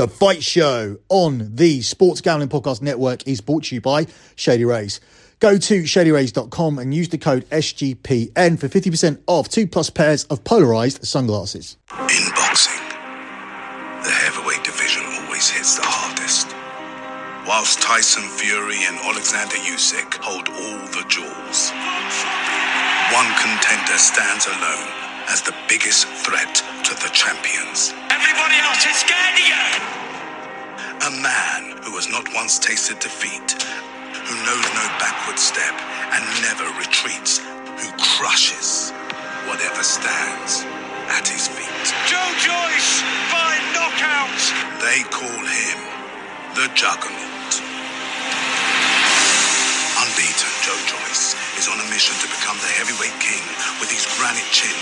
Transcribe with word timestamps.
The 0.00 0.08
Fight 0.08 0.42
Show 0.42 0.96
on 1.10 1.56
the 1.56 1.82
Sports 1.82 2.22
Gambling 2.22 2.48
Podcast 2.48 2.80
Network 2.80 3.28
is 3.28 3.42
brought 3.42 3.64
to 3.64 3.74
you 3.74 3.82
by 3.82 4.06
Shady 4.34 4.64
Rays. 4.64 4.98
Go 5.40 5.58
to 5.58 5.82
shadyrays.com 5.82 6.78
and 6.78 6.94
use 6.94 7.10
the 7.10 7.18
code 7.18 7.44
SGPN 7.50 8.58
for 8.58 8.66
50% 8.66 9.20
off 9.26 9.50
two 9.50 9.66
plus 9.66 9.90
pairs 9.90 10.24
of 10.32 10.42
polarized 10.42 11.06
sunglasses. 11.06 11.76
In 11.92 12.24
boxing, 12.32 12.80
the 14.00 14.08
heavyweight 14.24 14.64
division 14.64 15.02
always 15.20 15.50
hits 15.50 15.76
the 15.76 15.84
hardest. 15.84 16.48
Whilst 17.46 17.82
Tyson 17.82 18.22
Fury 18.22 18.80
and 18.88 18.96
Alexander 19.04 19.56
Usyk 19.68 20.16
hold 20.16 20.48
all 20.48 20.80
the 20.96 21.04
jewels, 21.12 21.76
one 23.12 23.28
contender 23.36 24.00
stands 24.00 24.46
alone 24.46 24.88
as 25.28 25.42
the 25.42 25.54
biggest 25.68 26.06
threat 26.08 26.64
to 26.88 26.94
the 27.04 27.10
champions. 27.12 27.92
Everybody 28.20 28.56
else 28.60 28.84
is 28.86 28.96
scared 28.96 29.34
of 29.40 29.48
you. 29.48 29.64
A 31.08 31.12
man 31.22 31.78
who 31.86 31.96
has 31.96 32.10
not 32.10 32.28
once 32.34 32.58
tasted 32.58 32.98
defeat, 33.00 33.56
who 34.28 34.36
knows 34.44 34.66
no 34.76 34.84
backward 35.00 35.38
step 35.38 35.72
and 36.12 36.22
never 36.44 36.66
retreats, 36.76 37.38
who 37.80 37.88
crushes 38.18 38.92
whatever 39.48 39.82
stands 39.82 40.66
at 41.14 41.24
his 41.28 41.48
feet. 41.48 41.86
Joe 42.10 42.30
Joyce 42.42 43.00
by 43.32 43.56
knockout. 43.72 44.40
They 44.84 45.06
call 45.08 45.40
him 45.46 45.78
the 46.58 46.68
Juggernaut. 46.76 47.52
Unbeaten 50.02 50.52
Joe 50.66 50.80
Joyce 50.90 51.36
is 51.58 51.68
on 51.68 51.80
a 51.80 51.88
mission 51.90 52.16
to 52.20 52.28
become 52.28 52.58
the 52.60 52.72
heavyweight 52.76 53.16
king 53.22 53.42
with 53.80 53.90
his 53.90 54.06
granite 54.18 54.48
chin, 54.52 54.76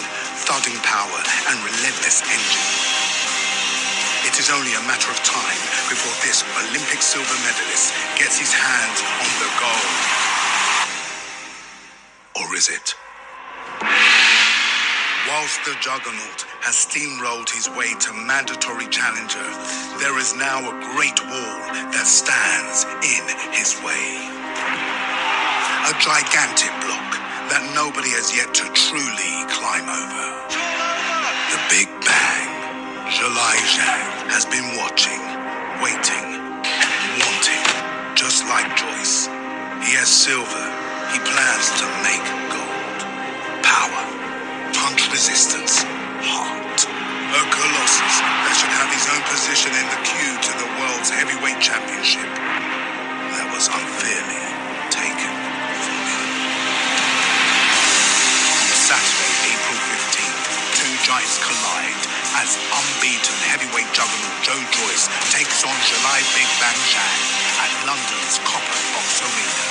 thudding 0.48 0.78
power, 0.82 1.20
and 1.52 1.56
relentless 1.64 2.22
engine. 2.26 2.97
It 4.38 4.46
is 4.46 4.54
only 4.54 4.70
a 4.70 4.86
matter 4.86 5.10
of 5.10 5.18
time 5.26 5.62
before 5.90 6.14
this 6.22 6.46
Olympic 6.62 7.02
silver 7.02 7.38
medalist 7.42 7.90
gets 8.22 8.38
his 8.38 8.54
hands 8.54 9.02
on 9.18 9.32
the 9.42 9.50
gold. 9.58 9.98
Or 12.38 12.46
is 12.54 12.70
it? 12.70 12.94
Whilst 15.26 15.58
the 15.66 15.74
Juggernaut 15.82 16.46
has 16.62 16.78
steamrolled 16.86 17.50
his 17.50 17.66
way 17.74 17.90
to 17.98 18.14
mandatory 18.14 18.86
challenger, 18.94 19.42
there 19.98 20.14
is 20.22 20.30
now 20.38 20.62
a 20.70 20.74
great 20.94 21.18
wall 21.18 21.58
that 21.90 22.06
stands 22.06 22.86
in 23.02 23.26
his 23.50 23.74
way. 23.82 24.22
A 25.90 25.94
gigantic 25.98 26.70
block 26.86 27.10
that 27.50 27.66
nobody 27.74 28.14
has 28.14 28.30
yet 28.30 28.54
to 28.54 28.70
truly 28.70 29.34
climb 29.50 29.90
over. 29.90 30.26
The 31.50 31.58
Big. 31.74 31.87
Zhang 33.18 34.30
has 34.30 34.46
been 34.46 34.78
watching, 34.78 35.18
waiting, 35.82 36.38
wanting, 37.18 37.66
just 38.14 38.46
like 38.46 38.70
Joyce. 38.78 39.26
He 39.82 39.98
has 39.98 40.06
silver. 40.06 40.66
He 41.10 41.18
plans 41.26 41.66
to 41.82 41.86
make 42.06 42.22
gold. 42.46 42.98
Power, 43.66 44.02
punch 44.70 45.10
resistance, 45.10 45.82
heart. 46.22 46.78
A 47.34 47.42
colossus 47.50 48.16
that 48.22 48.54
should 48.54 48.70
have 48.78 48.90
his 48.94 49.10
own 49.10 49.22
position 49.26 49.74
in 49.74 49.86
the 49.90 50.00
queue 50.06 50.36
to 50.38 50.52
the 50.62 50.68
world's 50.78 51.10
heavyweight 51.10 51.58
championship. 51.58 52.30
That 53.34 53.50
was 53.50 53.66
unfairly 53.66 54.46
taken 54.94 55.34
from 55.82 56.00
him. 56.06 56.26
On 58.46 58.66
Saturday, 58.78 59.34
April 59.58 59.78
15th, 59.90 60.46
two 60.78 60.92
giants 61.02 61.42
collide 61.42 62.07
as 62.38 62.54
unbeaten 62.70 63.34
heavyweight 63.50 63.90
juggernaut 63.90 64.38
Joe 64.46 64.62
Joyce 64.70 65.10
takes 65.34 65.64
on 65.66 65.74
Zhilei 65.82 66.22
Big 66.38 66.46
Bang 66.62 66.80
Zhang 66.86 67.18
at 67.58 67.72
London's 67.82 68.38
Copper 68.46 68.78
Box 68.94 69.08
Arena. 69.26 69.66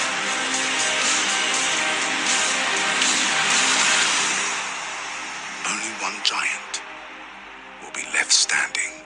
Only 5.71 5.91
one 6.03 6.17
giant 6.25 6.81
will 7.81 7.93
be 7.95 8.03
left 8.13 8.33
standing. 8.33 8.97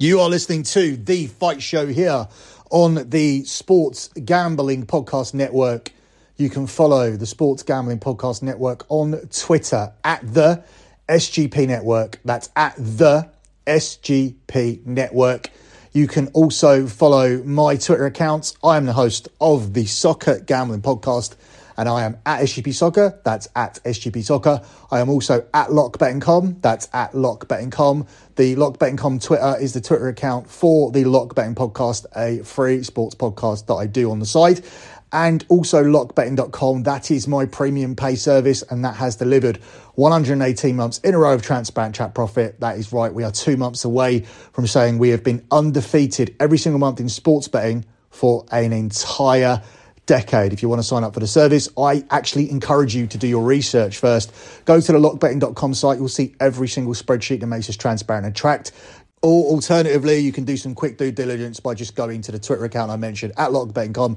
You 0.00 0.20
are 0.20 0.30
listening 0.30 0.62
to 0.62 0.96
The 0.96 1.26
Fight 1.26 1.62
Show 1.62 1.86
here 1.86 2.26
on 2.70 3.10
the 3.10 3.44
Sports 3.44 4.08
Gambling 4.24 4.86
Podcast 4.86 5.34
Network. 5.34 5.92
You 6.36 6.48
can 6.48 6.66
follow 6.66 7.16
the 7.16 7.26
Sports 7.26 7.62
Gambling 7.62 8.00
Podcast 8.00 8.42
Network 8.42 8.86
on 8.88 9.12
Twitter 9.30 9.92
at 10.04 10.22
the 10.22 10.64
SGP 11.08 11.66
Network. 11.66 12.20
That's 12.24 12.48
at 12.56 12.74
the 12.76 13.28
SGP 13.66 14.86
Network. 14.86 15.50
You 15.92 16.06
can 16.06 16.28
also 16.28 16.86
follow 16.86 17.42
my 17.42 17.76
Twitter 17.76 18.06
accounts. 18.06 18.54
I 18.62 18.76
am 18.76 18.86
the 18.86 18.92
host 18.92 19.28
of 19.40 19.74
the 19.74 19.86
Soccer 19.86 20.38
Gambling 20.38 20.82
Podcast 20.82 21.34
and 21.76 21.88
I 21.88 22.04
am 22.04 22.18
at 22.26 22.42
SGP 22.42 22.74
Soccer. 22.74 23.20
That's 23.24 23.48
at 23.54 23.78
SGP 23.84 24.24
Soccer. 24.24 24.62
I 24.90 25.00
am 25.00 25.08
also 25.08 25.46
at 25.54 25.68
LockBettingCom. 25.68 26.62
That's 26.62 26.88
at 26.92 27.12
LockBettingCom. 27.12 28.08
The 28.36 28.56
LockBettingCom 28.56 29.22
Twitter 29.22 29.56
is 29.60 29.72
the 29.74 29.80
Twitter 29.80 30.08
account 30.08 30.48
for 30.48 30.90
the 30.90 31.04
Lock 31.04 31.34
Betting 31.34 31.54
Podcast, 31.54 32.06
a 32.16 32.42
free 32.42 32.82
sports 32.82 33.14
podcast 33.14 33.66
that 33.66 33.74
I 33.74 33.86
do 33.86 34.10
on 34.10 34.18
the 34.18 34.26
side. 34.26 34.62
And 35.12 35.44
also 35.48 35.82
lockbetting.com. 35.82 36.84
That 36.84 37.10
is 37.10 37.26
my 37.26 37.44
premium 37.44 37.96
pay 37.96 38.14
service, 38.14 38.62
and 38.62 38.84
that 38.84 38.94
has 38.94 39.16
delivered 39.16 39.56
118 39.96 40.76
months 40.76 40.98
in 40.98 41.14
a 41.14 41.18
row 41.18 41.34
of 41.34 41.42
transparent 41.42 41.96
chat 41.96 42.14
profit. 42.14 42.60
That 42.60 42.78
is 42.78 42.92
right. 42.92 43.12
We 43.12 43.24
are 43.24 43.32
two 43.32 43.56
months 43.56 43.84
away 43.84 44.20
from 44.20 44.66
saying 44.66 44.98
we 44.98 45.08
have 45.10 45.24
been 45.24 45.44
undefeated 45.50 46.34
every 46.38 46.58
single 46.58 46.78
month 46.78 47.00
in 47.00 47.08
sports 47.08 47.48
betting 47.48 47.84
for 48.10 48.46
an 48.52 48.72
entire 48.72 49.62
decade. 50.10 50.52
If 50.52 50.60
you 50.60 50.68
want 50.68 50.80
to 50.80 50.82
sign 50.82 51.04
up 51.04 51.14
for 51.14 51.20
the 51.20 51.28
service, 51.28 51.68
I 51.78 52.02
actually 52.10 52.50
encourage 52.50 52.96
you 52.96 53.06
to 53.06 53.16
do 53.16 53.28
your 53.28 53.44
research 53.44 53.98
first. 53.98 54.32
Go 54.64 54.80
to 54.80 54.92
the 54.92 54.98
lockbetting.com 54.98 55.72
site. 55.72 55.98
You'll 55.98 56.08
see 56.08 56.34
every 56.40 56.66
single 56.66 56.94
spreadsheet 56.94 57.38
that 57.38 57.46
makes 57.46 57.68
us 57.68 57.76
transparent 57.76 58.26
and 58.26 58.34
tracked. 58.34 58.72
Or 59.22 59.44
alternatively, 59.52 60.18
you 60.18 60.32
can 60.32 60.44
do 60.44 60.56
some 60.56 60.74
quick 60.74 60.98
due 60.98 61.12
diligence 61.12 61.60
by 61.60 61.74
just 61.74 61.94
going 61.94 62.22
to 62.22 62.32
the 62.32 62.40
Twitter 62.40 62.64
account 62.64 62.90
I 62.90 62.96
mentioned 62.96 63.34
at 63.36 63.50
lockbetting.com. 63.50 64.16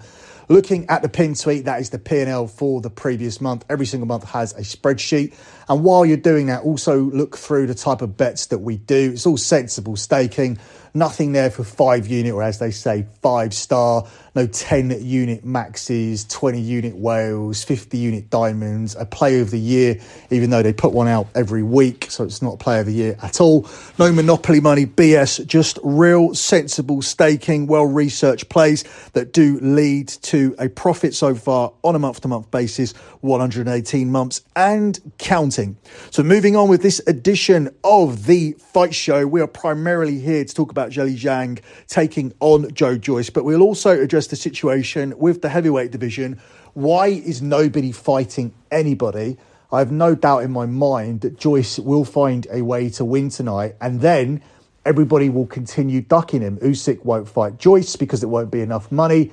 Looking 0.49 0.89
at 0.89 1.03
the 1.03 1.09
pin 1.09 1.35
tweet, 1.35 1.65
that 1.65 1.79
is 1.79 1.91
the 1.91 1.99
P&L 1.99 2.47
for 2.47 2.81
the 2.81 2.89
previous 2.89 3.39
month. 3.39 3.63
Every 3.69 3.85
single 3.85 4.07
month 4.07 4.23
has 4.23 4.53
a 4.53 4.61
spreadsheet. 4.61 5.35
And 5.69 5.83
while 5.83 6.07
you're 6.07 6.17
doing 6.17 6.47
that, 6.47 6.63
also 6.63 6.99
look 6.99 7.37
through 7.37 7.67
the 7.67 7.75
type 7.75 8.01
of 8.01 8.17
bets 8.17 8.47
that 8.47 8.59
we 8.59 8.77
do. 8.77 9.11
It's 9.13 9.27
all 9.27 9.37
sensible 9.37 9.95
staking. 9.95 10.57
Nothing 10.93 11.31
there 11.31 11.49
for 11.49 11.63
five 11.63 12.07
unit, 12.07 12.33
or 12.33 12.43
as 12.43 12.59
they 12.59 12.71
say, 12.71 13.05
five 13.21 13.53
star. 13.53 14.05
No 14.35 14.47
10 14.47 15.05
unit 15.05 15.45
maxes, 15.45 16.25
20 16.25 16.59
unit 16.59 16.95
whales, 16.95 17.63
50 17.63 17.99
unit 17.99 18.31
diamonds, 18.31 18.95
a 18.95 19.05
play 19.05 19.39
of 19.41 19.51
the 19.51 19.59
year, 19.59 19.99
even 20.31 20.49
though 20.49 20.63
they 20.63 20.73
put 20.73 20.91
one 20.91 21.07
out 21.07 21.27
every 21.35 21.61
week. 21.61 22.07
So 22.09 22.23
it's 22.23 22.41
not 22.41 22.55
a 22.55 22.57
play 22.57 22.79
of 22.79 22.87
the 22.87 22.93
year 22.93 23.15
at 23.21 23.39
all. 23.39 23.69
No 23.99 24.11
monopoly 24.11 24.59
money 24.59 24.87
BS, 24.87 25.45
just 25.45 25.77
real 25.83 26.33
sensible 26.33 27.03
staking, 27.03 27.67
well 27.67 27.85
researched 27.85 28.49
plays 28.49 28.83
that 29.13 29.33
do 29.33 29.59
lead 29.61 30.07
to 30.07 30.55
a 30.57 30.67
profit 30.67 31.13
so 31.13 31.35
far 31.35 31.71
on 31.83 31.93
a 31.93 31.99
month 31.99 32.21
to 32.21 32.27
month 32.27 32.49
basis, 32.49 32.93
118 33.21 34.11
months 34.11 34.41
and 34.55 34.99
counting. 35.19 35.77
So 36.09 36.23
moving 36.23 36.55
on 36.55 36.69
with 36.69 36.81
this 36.81 36.99
edition 37.05 37.69
of 37.83 38.25
the 38.25 38.53
Fight 38.53 38.95
Show, 38.95 39.27
we 39.27 39.41
are 39.41 39.47
primarily 39.47 40.17
here 40.17 40.43
to 40.43 40.53
talk 40.55 40.71
about 40.71 40.82
Zhilei 40.91 41.17
Zhang 41.17 41.59
taking 41.87 42.33
on 42.39 42.73
Joe 42.73 42.97
Joyce, 42.97 43.29
but 43.29 43.45
we'll 43.45 43.61
also 43.61 43.99
address 43.99 44.27
the 44.27 44.35
situation 44.35 45.13
with 45.17 45.41
the 45.41 45.49
heavyweight 45.49 45.91
division. 45.91 46.39
Why 46.73 47.07
is 47.07 47.41
nobody 47.41 47.91
fighting 47.91 48.53
anybody? 48.71 49.37
I 49.71 49.79
have 49.79 49.91
no 49.91 50.13
doubt 50.15 50.43
in 50.43 50.51
my 50.51 50.65
mind 50.65 51.21
that 51.21 51.37
Joyce 51.37 51.79
will 51.79 52.05
find 52.05 52.45
a 52.51 52.61
way 52.61 52.89
to 52.91 53.05
win 53.05 53.29
tonight, 53.29 53.75
and 53.81 54.01
then 54.01 54.41
everybody 54.85 55.29
will 55.29 55.47
continue 55.47 56.01
ducking 56.01 56.41
him. 56.41 56.57
Usyk 56.57 57.03
won't 57.03 57.27
fight 57.27 57.57
Joyce 57.57 57.95
because 57.95 58.21
it 58.21 58.27
won't 58.27 58.51
be 58.51 58.61
enough 58.61 58.91
money. 58.91 59.31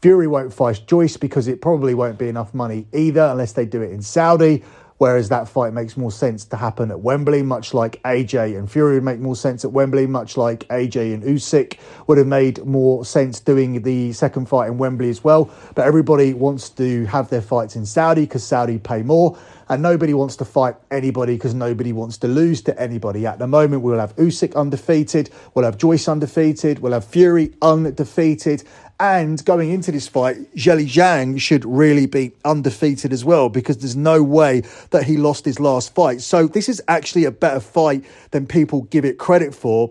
Fury 0.00 0.26
won't 0.26 0.52
fight 0.52 0.82
Joyce 0.86 1.16
because 1.16 1.48
it 1.48 1.60
probably 1.60 1.94
won't 1.94 2.18
be 2.18 2.28
enough 2.28 2.54
money 2.54 2.86
either, 2.92 3.22
unless 3.22 3.52
they 3.52 3.66
do 3.66 3.82
it 3.82 3.90
in 3.90 4.02
Saudi. 4.02 4.62
Whereas 5.00 5.30
that 5.30 5.48
fight 5.48 5.72
makes 5.72 5.96
more 5.96 6.12
sense 6.12 6.44
to 6.44 6.56
happen 6.56 6.90
at 6.90 7.00
Wembley, 7.00 7.42
much 7.42 7.72
like 7.72 8.02
AJ 8.02 8.58
and 8.58 8.70
Fury 8.70 8.96
would 8.96 9.02
make 9.02 9.18
more 9.18 9.34
sense 9.34 9.64
at 9.64 9.72
Wembley, 9.72 10.06
much 10.06 10.36
like 10.36 10.68
AJ 10.68 11.14
and 11.14 11.22
Usyk 11.22 11.78
would 12.06 12.18
have 12.18 12.26
made 12.26 12.62
more 12.66 13.02
sense 13.02 13.40
doing 13.40 13.80
the 13.80 14.12
second 14.12 14.46
fight 14.46 14.68
in 14.68 14.76
Wembley 14.76 15.08
as 15.08 15.24
well. 15.24 15.50
But 15.74 15.86
everybody 15.86 16.34
wants 16.34 16.68
to 16.68 17.06
have 17.06 17.30
their 17.30 17.40
fights 17.40 17.76
in 17.76 17.86
Saudi 17.86 18.24
because 18.24 18.44
Saudi 18.44 18.78
pay 18.78 19.00
more 19.00 19.38
and 19.70 19.80
nobody 19.82 20.12
wants 20.12 20.36
to 20.36 20.44
fight 20.44 20.74
anybody 20.90 21.36
because 21.36 21.54
nobody 21.54 21.92
wants 21.92 22.18
to 22.18 22.28
lose 22.28 22.60
to 22.60 22.78
anybody. 22.78 23.24
At 23.24 23.38
the 23.38 23.46
moment, 23.46 23.82
we'll 23.82 24.00
have 24.00 24.14
Usyk 24.16 24.54
undefeated, 24.54 25.30
we'll 25.54 25.64
have 25.64 25.78
Joyce 25.78 26.08
undefeated, 26.08 26.80
we'll 26.80 26.92
have 26.92 27.04
Fury 27.06 27.54
undefeated, 27.62 28.64
And 29.00 29.42
going 29.46 29.70
into 29.70 29.90
this 29.90 30.06
fight, 30.06 30.36
Zhilei 30.54 30.86
Zhang 30.86 31.40
should 31.40 31.64
really 31.64 32.04
be 32.04 32.32
undefeated 32.44 33.14
as 33.14 33.24
well 33.24 33.48
because 33.48 33.78
there's 33.78 33.96
no 33.96 34.22
way 34.22 34.62
that 34.90 35.04
he 35.04 35.16
lost 35.16 35.46
his 35.46 35.58
last 35.58 35.94
fight. 35.94 36.20
So 36.20 36.46
this 36.46 36.68
is 36.68 36.82
actually 36.86 37.24
a 37.24 37.30
better 37.30 37.60
fight 37.60 38.04
than 38.30 38.46
people 38.46 38.82
give 38.82 39.06
it 39.06 39.16
credit 39.16 39.54
for. 39.54 39.90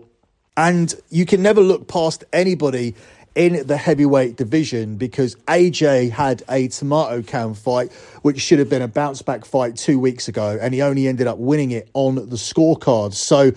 And 0.56 0.94
you 1.10 1.26
can 1.26 1.42
never 1.42 1.60
look 1.60 1.88
past 1.88 2.22
anybody 2.32 2.94
in 3.34 3.66
the 3.66 3.76
heavyweight 3.76 4.36
division 4.36 4.96
because 4.96 5.34
AJ 5.48 6.10
had 6.10 6.44
a 6.48 6.68
tomato 6.68 7.20
can 7.20 7.54
fight, 7.54 7.92
which 8.22 8.40
should 8.40 8.60
have 8.60 8.68
been 8.68 8.82
a 8.82 8.88
bounce 8.88 9.22
back 9.22 9.44
fight 9.44 9.74
two 9.74 9.98
weeks 9.98 10.28
ago, 10.28 10.56
and 10.60 10.72
he 10.72 10.82
only 10.82 11.08
ended 11.08 11.26
up 11.26 11.38
winning 11.38 11.72
it 11.72 11.88
on 11.94 12.14
the 12.14 12.36
scorecards. 12.36 13.14
So 13.14 13.50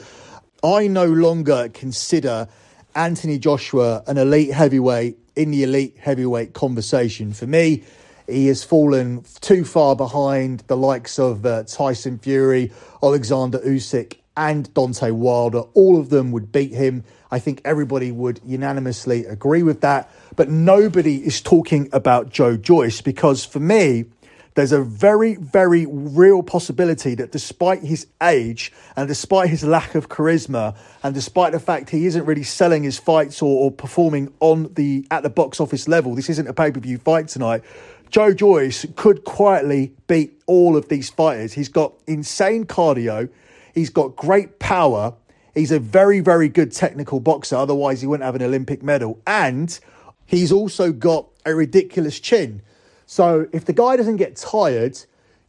I 0.63 0.88
no 0.88 1.06
longer 1.06 1.69
consider 1.73 2.47
Anthony 2.95 3.38
Joshua 3.40 4.04
an 4.07 4.18
elite 4.18 4.51
heavyweight 4.51 5.18
in 5.36 5.51
the 5.51 5.63
elite 5.63 5.98
heavyweight 6.00 6.54
conversation. 6.54 7.34
For 7.34 7.48
me, 7.48 7.84
he 8.28 8.48
has 8.48 8.63
fallen 8.63 9.24
too 9.42 9.66
far 9.66 9.95
behind 9.95 10.62
the 10.68 10.78
likes 10.78 11.19
of 11.19 11.45
uh, 11.45 11.63
Tyson 11.63 12.19
Fury, 12.19 12.72
Alexander 13.01 13.60
Usyk, 13.60 14.18
and 14.38 14.74
Deontay 14.74 15.12
Wilder. 15.12 15.60
All 15.74 16.00
of 16.00 16.10
them 16.10 16.31
would 16.31 16.51
beat 16.51 16.72
him. 16.72 17.04
I 17.31 17.40
think 17.40 17.62
everybody 17.66 18.12
would 18.12 18.40
unanimously 18.45 19.25
agree 19.25 19.63
with 19.63 19.81
that. 19.81 20.12
But 20.36 20.50
nobody 20.50 21.18
is 21.18 21.42
talking 21.42 21.90
about 21.92 22.30
Joe 22.30 22.57
Joyce 22.57 23.01
because 23.01 23.44
for 23.44 23.60
me, 23.60 24.06
there's 24.55 24.71
a 24.71 24.81
very, 24.81 25.35
very 25.35 25.85
real 25.88 26.44
possibility 26.44 27.15
that 27.15 27.31
despite 27.31 27.81
his 27.83 28.07
age 28.21 28.71
and 28.95 29.07
despite 29.07 29.50
his 29.50 29.63
lack 29.63 29.95
of 29.95 30.09
charisma 30.09 30.75
and 31.01 31.13
despite 31.13 31.51
the 31.53 31.59
fact 31.59 31.89
he 31.89 32.05
isn't 32.05 32.25
really 32.25 32.44
selling 32.44 32.83
his 32.83 33.00
fights 33.00 33.41
or, 33.41 33.65
or 33.65 33.71
performing 33.71 34.31
on 34.39 34.73
the 34.73 35.07
at 35.09 35.23
the 35.23 35.29
box 35.29 35.59
office 35.59 35.88
level, 35.88 36.15
this 36.15 36.29
isn't 36.29 36.47
a 36.47 36.53
pay-per-view 36.53 37.00
fight 37.00 37.27
tonight. 37.27 37.63
Joe 38.09 38.33
Joyce 38.33 38.85
could 38.95 39.23
quietly 39.23 39.94
beat 40.07 40.39
all 40.45 40.77
of 40.77 40.88
these 40.89 41.09
fighters. 41.09 41.53
He's 41.53 41.69
got 41.69 41.94
insane 42.06 42.65
cardio, 42.65 43.29
he's 43.73 43.89
got 43.89 44.15
great 44.15 44.59
power, 44.59 45.15
He's 45.53 45.71
a 45.71 45.79
very, 45.79 46.19
very 46.19 46.49
good 46.49 46.71
technical 46.71 47.19
boxer. 47.19 47.56
Otherwise, 47.56 48.01
he 48.01 48.07
wouldn't 48.07 48.25
have 48.25 48.35
an 48.35 48.41
Olympic 48.41 48.81
medal. 48.81 49.21
And 49.27 49.77
he's 50.25 50.51
also 50.51 50.91
got 50.91 51.27
a 51.45 51.53
ridiculous 51.53 52.19
chin. 52.19 52.61
So 53.05 53.47
if 53.51 53.65
the 53.65 53.73
guy 53.73 53.95
doesn't 53.95 54.17
get 54.17 54.35
tired, 54.35 55.00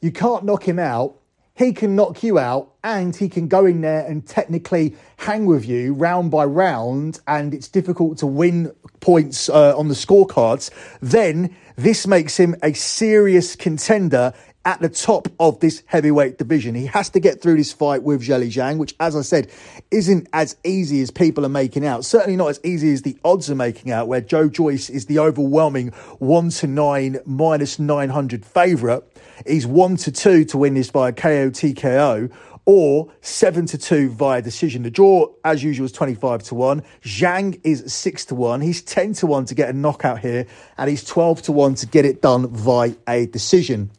you 0.00 0.12
can't 0.12 0.44
knock 0.44 0.66
him 0.66 0.78
out. 0.78 1.16
He 1.56 1.72
can 1.72 1.94
knock 1.94 2.24
you 2.24 2.38
out 2.38 2.72
and 2.82 3.14
he 3.14 3.28
can 3.28 3.46
go 3.46 3.64
in 3.64 3.80
there 3.80 4.04
and 4.04 4.26
technically 4.26 4.96
hang 5.18 5.46
with 5.46 5.64
you 5.66 5.94
round 5.94 6.30
by 6.30 6.44
round. 6.44 7.20
And 7.28 7.54
it's 7.54 7.68
difficult 7.68 8.18
to 8.18 8.26
win 8.26 8.74
points 9.00 9.48
uh, 9.48 9.76
on 9.78 9.88
the 9.88 9.94
scorecards. 9.94 10.70
Then 11.00 11.54
this 11.76 12.06
makes 12.06 12.36
him 12.36 12.56
a 12.62 12.72
serious 12.72 13.54
contender 13.54 14.32
at 14.64 14.80
the 14.80 14.88
top 14.88 15.28
of 15.38 15.60
this 15.60 15.82
heavyweight 15.86 16.38
division. 16.38 16.74
He 16.74 16.86
has 16.86 17.10
to 17.10 17.20
get 17.20 17.42
through 17.42 17.56
this 17.56 17.72
fight 17.72 18.02
with 18.02 18.22
Zhilei 18.22 18.46
Zhang, 18.46 18.78
which, 18.78 18.94
as 19.00 19.14
I 19.14 19.22
said, 19.22 19.50
isn't 19.90 20.28
as 20.32 20.56
easy 20.64 21.02
as 21.02 21.10
people 21.10 21.44
are 21.44 21.50
making 21.50 21.86
out. 21.86 22.04
Certainly 22.04 22.36
not 22.36 22.48
as 22.48 22.60
easy 22.64 22.92
as 22.92 23.02
the 23.02 23.16
odds 23.24 23.50
are 23.50 23.54
making 23.54 23.92
out, 23.92 24.08
where 24.08 24.20
Joe 24.20 24.48
Joyce 24.48 24.88
is 24.88 25.06
the 25.06 25.18
overwhelming 25.18 25.88
1 26.18 26.50
to 26.50 26.66
9 26.66 27.18
minus 27.26 27.78
900 27.78 28.44
favourite. 28.44 29.02
He's 29.46 29.66
1 29.66 29.96
to 29.98 30.12
2 30.12 30.44
to 30.46 30.58
win 30.58 30.74
this 30.74 30.90
via 30.90 31.12
KO 31.12 31.50
TKO 31.50 32.30
or 32.66 33.12
7 33.20 33.66
to 33.66 33.78
2 33.78 34.10
via 34.10 34.40
decision. 34.40 34.82
The 34.82 34.90
draw, 34.90 35.28
as 35.44 35.62
usual, 35.62 35.84
is 35.84 35.92
25 35.92 36.42
to 36.44 36.54
1. 36.54 36.82
Zhang 37.02 37.60
is 37.62 37.92
6 37.92 38.24
to 38.26 38.34
1. 38.34 38.60
He's 38.62 38.82
10 38.82 39.12
to 39.14 39.26
1 39.26 39.44
to 39.46 39.54
get 39.54 39.68
a 39.68 39.72
knockout 39.72 40.20
here, 40.20 40.46
and 40.78 40.88
he's 40.88 41.04
12 41.04 41.42
to 41.42 41.52
1 41.52 41.74
to 41.76 41.86
get 41.86 42.04
it 42.04 42.22
done 42.22 42.48
via 42.48 42.94
a 43.06 43.26
decision. 43.26 43.90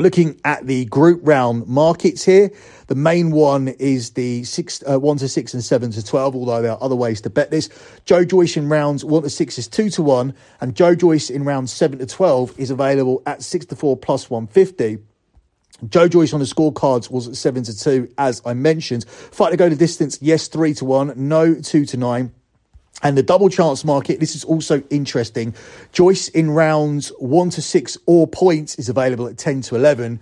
Looking 0.00 0.40
at 0.44 0.66
the 0.66 0.86
group 0.86 1.20
round 1.22 1.68
markets 1.68 2.24
here, 2.24 2.50
the 2.88 2.96
main 2.96 3.30
one 3.30 3.68
is 3.68 4.10
the 4.10 4.42
six, 4.42 4.82
uh, 4.90 4.98
one 4.98 5.18
to 5.18 5.28
six 5.28 5.54
and 5.54 5.62
seven 5.62 5.92
to 5.92 6.04
twelve. 6.04 6.34
Although 6.34 6.62
there 6.62 6.72
are 6.72 6.82
other 6.82 6.96
ways 6.96 7.20
to 7.20 7.30
bet 7.30 7.52
this. 7.52 7.68
Joe 8.04 8.24
Joyce 8.24 8.56
in 8.56 8.68
rounds 8.68 9.04
one 9.04 9.22
to 9.22 9.30
six 9.30 9.56
is 9.56 9.68
two 9.68 9.88
to 9.90 10.02
one, 10.02 10.34
and 10.60 10.74
Joe 10.74 10.96
Joyce 10.96 11.30
in 11.30 11.44
rounds 11.44 11.72
seven 11.72 12.00
to 12.00 12.06
twelve 12.06 12.58
is 12.58 12.70
available 12.70 13.22
at 13.24 13.44
six 13.44 13.66
to 13.66 13.76
four 13.76 13.96
plus 13.96 14.28
one 14.28 14.48
fifty. 14.48 14.98
Joe 15.88 16.08
Joyce 16.08 16.32
on 16.32 16.40
the 16.40 16.46
scorecards 16.46 17.08
was 17.08 17.28
at 17.28 17.36
seven 17.36 17.62
to 17.62 17.78
two, 17.78 18.08
as 18.18 18.42
I 18.44 18.54
mentioned. 18.54 19.08
Fight 19.08 19.50
to 19.50 19.56
go 19.56 19.68
the 19.68 19.76
distance, 19.76 20.18
yes, 20.20 20.48
three 20.48 20.74
to 20.74 20.84
one, 20.84 21.12
no, 21.16 21.54
two 21.54 21.84
to 21.84 21.96
nine. 21.96 22.32
And 23.04 23.18
the 23.18 23.22
double 23.22 23.50
chance 23.50 23.84
market, 23.84 24.18
this 24.18 24.34
is 24.34 24.44
also 24.44 24.82
interesting. 24.88 25.54
Joyce 25.92 26.28
in 26.28 26.50
rounds 26.50 27.12
one 27.18 27.50
to 27.50 27.60
six 27.60 27.98
or 28.06 28.26
points 28.26 28.76
is 28.76 28.88
available 28.88 29.26
at 29.26 29.36
10 29.36 29.60
to 29.62 29.76
11. 29.76 30.18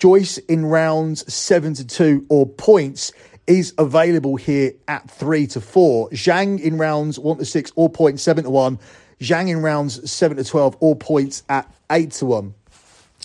Joyce 0.00 0.38
in 0.38 0.66
rounds 0.66 1.32
seven 1.32 1.74
to 1.74 1.86
two 1.86 2.26
or 2.28 2.44
points 2.44 3.12
is 3.46 3.72
available 3.78 4.34
here 4.34 4.72
at 4.88 5.08
three 5.08 5.46
to 5.46 5.60
four. 5.60 6.10
Zhang 6.10 6.60
in 6.60 6.76
rounds 6.76 7.20
one 7.20 7.38
to 7.38 7.44
six 7.44 7.70
or 7.76 7.88
points, 7.88 8.22
seven 8.22 8.42
to 8.42 8.50
one. 8.50 8.80
Zhang 9.20 9.48
in 9.48 9.62
rounds 9.62 10.10
seven 10.10 10.36
to 10.36 10.44
12 10.44 10.76
or 10.80 10.96
points 10.96 11.44
at 11.48 11.72
eight 11.90 12.10
to 12.12 12.26
one. 12.26 12.54